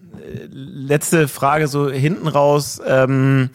[0.51, 2.79] letzte Frage so hinten raus.
[2.87, 3.49] Ähm,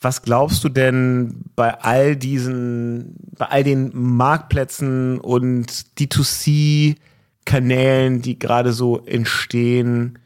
[0.00, 5.66] was glaubst du denn bei all diesen, bei all den Marktplätzen und
[5.98, 10.18] D2C-Kanälen, die gerade so entstehen?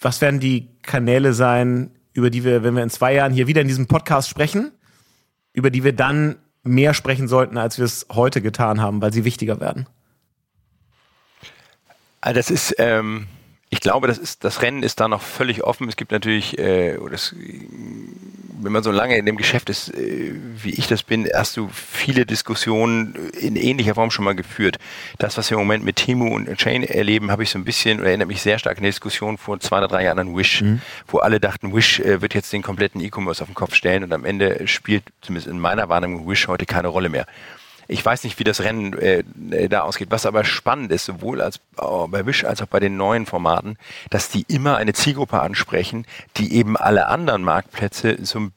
[0.00, 3.60] Was werden die Kanäle sein, über die wir, wenn wir in zwei Jahren hier wieder
[3.60, 4.72] in diesem Podcast sprechen,
[5.52, 6.34] über die wir dann
[6.64, 9.86] mehr sprechen sollten, als wir es heute getan haben, weil sie wichtiger werden?
[12.20, 13.28] Also das ist, ähm,
[13.72, 15.88] ich glaube, das ist, das Rennen ist da noch völlig offen.
[15.88, 17.34] Es gibt natürlich, äh, das
[18.60, 21.70] wenn man so lange in dem Geschäft ist, äh, wie ich das bin, hast du
[21.72, 24.78] viele Diskussionen in ähnlicher Form schon mal geführt.
[25.18, 27.98] Das, was wir im Moment mit Temu und Chain erleben, habe ich so ein bisschen,
[27.98, 30.60] oder erinnert mich sehr stark an die Diskussion vor zwei oder drei Jahren an Wish,
[30.60, 30.82] mhm.
[31.08, 34.12] wo alle dachten, Wish äh, wird jetzt den kompletten E-Commerce auf den Kopf stellen und
[34.12, 37.26] am Ende spielt, zumindest in meiner Wahrnehmung, Wish heute keine Rolle mehr.
[37.88, 40.10] Ich weiß nicht, wie das Rennen äh, da ausgeht.
[40.10, 43.76] Was aber spannend ist, sowohl als oh, bei Wish als auch bei den neuen Formaten,
[44.10, 46.06] dass die immer eine Zielgruppe ansprechen,
[46.36, 48.52] die eben alle anderen Marktplätze so ein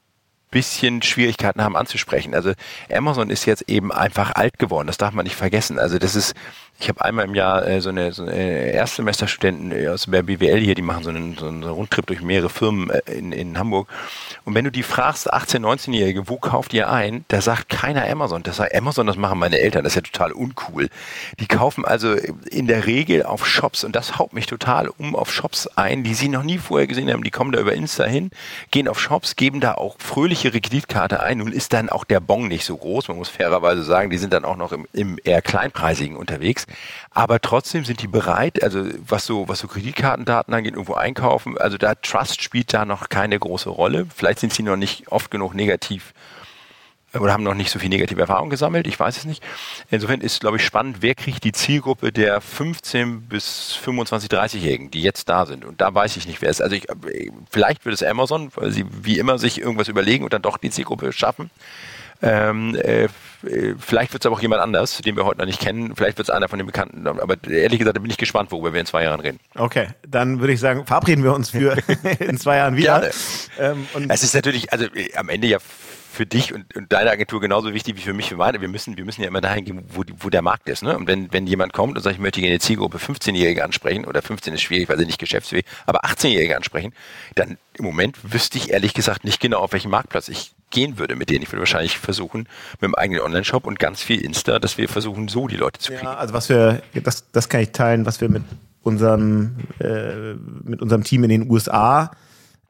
[0.51, 2.33] bisschen Schwierigkeiten haben anzusprechen.
[2.33, 2.53] Also
[2.89, 5.79] Amazon ist jetzt eben einfach alt geworden, das darf man nicht vergessen.
[5.79, 6.33] Also das ist
[6.77, 10.59] ich habe einmal im Jahr äh, so eine, so eine Erstsemesterstudenten äh, aus der BWL
[10.59, 13.87] hier, die machen so einen, so einen Rundtrip durch mehrere Firmen äh, in, in Hamburg.
[14.43, 17.23] Und wenn du die fragst, 18-, 19-Jährige, wo kauft ihr ein?
[17.29, 18.43] Da sagt keiner Amazon.
[18.43, 19.83] Das sagt Amazon, das machen meine Eltern.
[19.83, 20.89] Das ist ja total uncool.
[21.39, 25.31] Die kaufen also in der Regel auf Shops und das haut mich total um auf
[25.31, 27.23] Shops ein, die sie noch nie vorher gesehen haben.
[27.23, 28.31] Die kommen da über Insta hin,
[28.71, 31.37] gehen auf Shops, geben da auch fröhlichere Kreditkarte ein.
[31.37, 33.07] Nun ist dann auch der Bon nicht so groß.
[33.07, 36.64] Man muss fairerweise sagen, die sind dann auch noch im, im eher kleinpreisigen unterwegs.
[37.11, 41.57] Aber trotzdem sind die bereit, also was so, was so Kreditkartendaten angeht, irgendwo einkaufen.
[41.57, 44.07] Also da Trust spielt da noch keine große Rolle.
[44.13, 46.13] Vielleicht sind sie noch nicht oft genug negativ
[47.19, 49.43] oder haben noch nicht so viel negative Erfahrungen gesammelt, ich weiß es nicht.
[49.89, 55.01] Insofern ist, glaube ich, spannend, wer kriegt die Zielgruppe der 15 bis 25, 30-Jährigen, die
[55.01, 55.65] jetzt da sind.
[55.65, 56.61] Und da weiß ich nicht, wer es ist.
[56.61, 56.87] Also ich,
[57.49, 60.69] vielleicht wird es Amazon, weil sie wie immer sich irgendwas überlegen und dann doch die
[60.69, 61.49] Zielgruppe schaffen.
[62.21, 63.07] Ähm, äh,
[63.79, 65.95] vielleicht wird es aber auch jemand anders, den wir heute noch nicht kennen.
[65.95, 67.07] Vielleicht wird es einer von den Bekannten.
[67.07, 69.39] Aber ehrlich gesagt, da bin ich gespannt, worüber wir in zwei Jahren reden.
[69.55, 71.77] Okay, dann würde ich sagen, verabreden wir uns für
[72.19, 73.09] in zwei Jahren wieder.
[73.59, 75.59] Ähm, es ist natürlich, also äh, am Ende ja
[76.15, 78.61] für dich und, und, deine Agentur genauso wichtig wie für mich, für meine.
[78.61, 80.81] Wir müssen, wir müssen ja immer dahin gehen, wo, wo der Markt ist.
[80.81, 80.97] Ne?
[80.97, 84.21] Und wenn, wenn jemand kommt und sagt, ich möchte gerne eine Zielgruppe 15-Jährige ansprechen, oder
[84.21, 86.93] 15 ist schwierig, weil sie nicht geschäftsfähig, aber 18-Jährige ansprechen,
[87.35, 91.15] dann im Moment wüsste ich ehrlich gesagt nicht genau, auf welchen Marktplatz ich gehen würde
[91.15, 91.41] mit denen.
[91.41, 95.27] Ich würde wahrscheinlich versuchen, mit dem eigenen Online-Shop und ganz viel Insta, dass wir versuchen,
[95.27, 96.05] so die Leute zu kriegen.
[96.05, 98.43] Ja, also was wir, das, das kann ich teilen, was wir mit
[98.83, 102.11] unserem, äh, mit unserem Team in den USA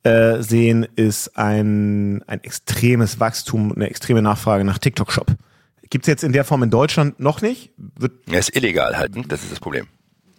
[0.03, 5.31] äh, sehen, ist ein, ein extremes Wachstum, eine extreme Nachfrage nach TikTok-Shop.
[5.89, 7.71] Gibt es jetzt in der Form in Deutschland noch nicht?
[7.77, 9.87] Wird ja, ist illegal halt, das ist das Problem.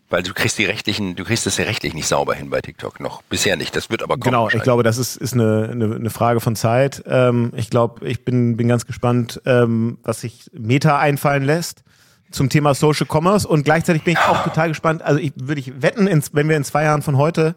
[0.09, 3.01] Weil du kriegst die rechtlichen, du kriegst das ja rechtlich nicht sauber hin bei TikTok
[3.01, 3.23] noch.
[3.23, 3.75] Bisher nicht.
[3.75, 4.23] Das wird aber kommen.
[4.23, 7.03] Genau, ich glaube, das ist, ist eine, eine, eine Frage von Zeit.
[7.07, 11.83] Ähm, ich glaube, ich bin, bin ganz gespannt, ähm, was sich Meta einfallen lässt
[12.31, 15.03] zum Thema Social Commerce und gleichzeitig bin ich auch total gespannt.
[15.03, 17.55] Also ich würde ich wetten, ins, wenn wir in zwei Jahren von heute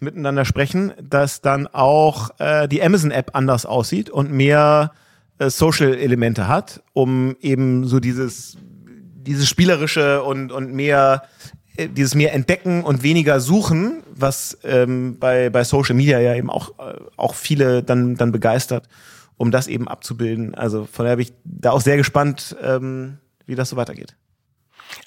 [0.00, 4.92] miteinander sprechen, dass dann auch äh, die Amazon-App anders aussieht und mehr
[5.38, 11.22] äh, Social-Elemente hat, um eben so dieses dieses spielerische und und mehr
[11.78, 16.78] dieses mehr entdecken und weniger suchen, was ähm, bei, bei Social Media ja eben auch,
[16.78, 18.88] äh, auch viele dann, dann begeistert,
[19.36, 20.54] um das eben abzubilden.
[20.54, 24.16] Also von daher bin ich da auch sehr gespannt, ähm, wie das so weitergeht.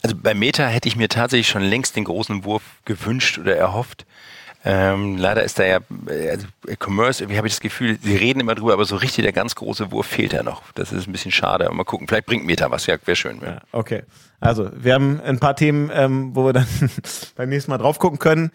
[0.01, 4.05] Also bei Meta hätte ich mir tatsächlich schon längst den großen Wurf gewünscht oder erhofft.
[4.65, 6.47] Ähm, leider ist da ja, äh, also
[6.79, 9.55] Commerce, irgendwie habe ich das Gefühl, sie reden immer drüber, aber so richtig der ganz
[9.55, 10.63] große Wurf fehlt ja noch.
[10.75, 11.69] Das ist ein bisschen schade.
[11.71, 13.39] Mal gucken, vielleicht bringt Meta was, ja, wäre schön.
[13.41, 13.61] Ja.
[13.71, 14.03] okay.
[14.41, 16.67] Also, wir haben ein paar Themen, ähm, wo wir dann
[17.35, 18.51] beim nächsten Mal drauf gucken können.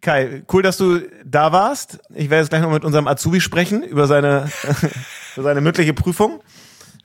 [0.00, 2.00] Kai, cool, dass du da warst.
[2.14, 4.50] Ich werde jetzt gleich noch mit unserem Azubi sprechen über seine,
[5.36, 6.40] über seine mündliche Prüfung.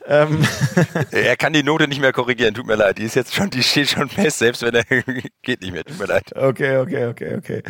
[0.10, 0.46] Ähm.
[1.12, 2.98] Er kann die Note nicht mehr korrigieren, tut mir leid.
[2.98, 4.84] Die ist jetzt schon, die steht schon fest, selbst wenn er
[5.44, 6.36] geht nicht mehr, tut mir leid.
[6.36, 7.64] Okay, okay, okay, okay.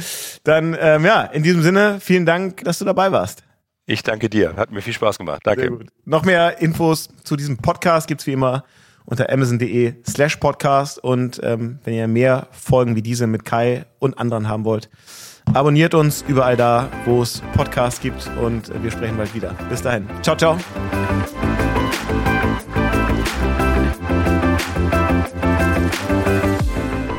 [0.44, 3.44] Dann, ähm, ja, in diesem Sinne, vielen Dank, dass du dabei warst.
[3.86, 4.56] Ich danke dir.
[4.56, 5.42] Hat mir viel Spaß gemacht.
[5.44, 5.80] Danke.
[6.06, 8.64] Noch mehr Infos zu diesem Podcast gibt's wie immer
[9.06, 14.20] unter amazon.de slash podcast und ähm, wenn ihr mehr Folgen wie diese mit Kai und
[14.20, 14.90] anderen haben wollt,
[15.52, 19.56] abonniert uns überall da, wo es Podcasts gibt und wir sprechen bald wieder.
[19.70, 20.08] Bis dahin.
[20.22, 20.58] Ciao, ciao.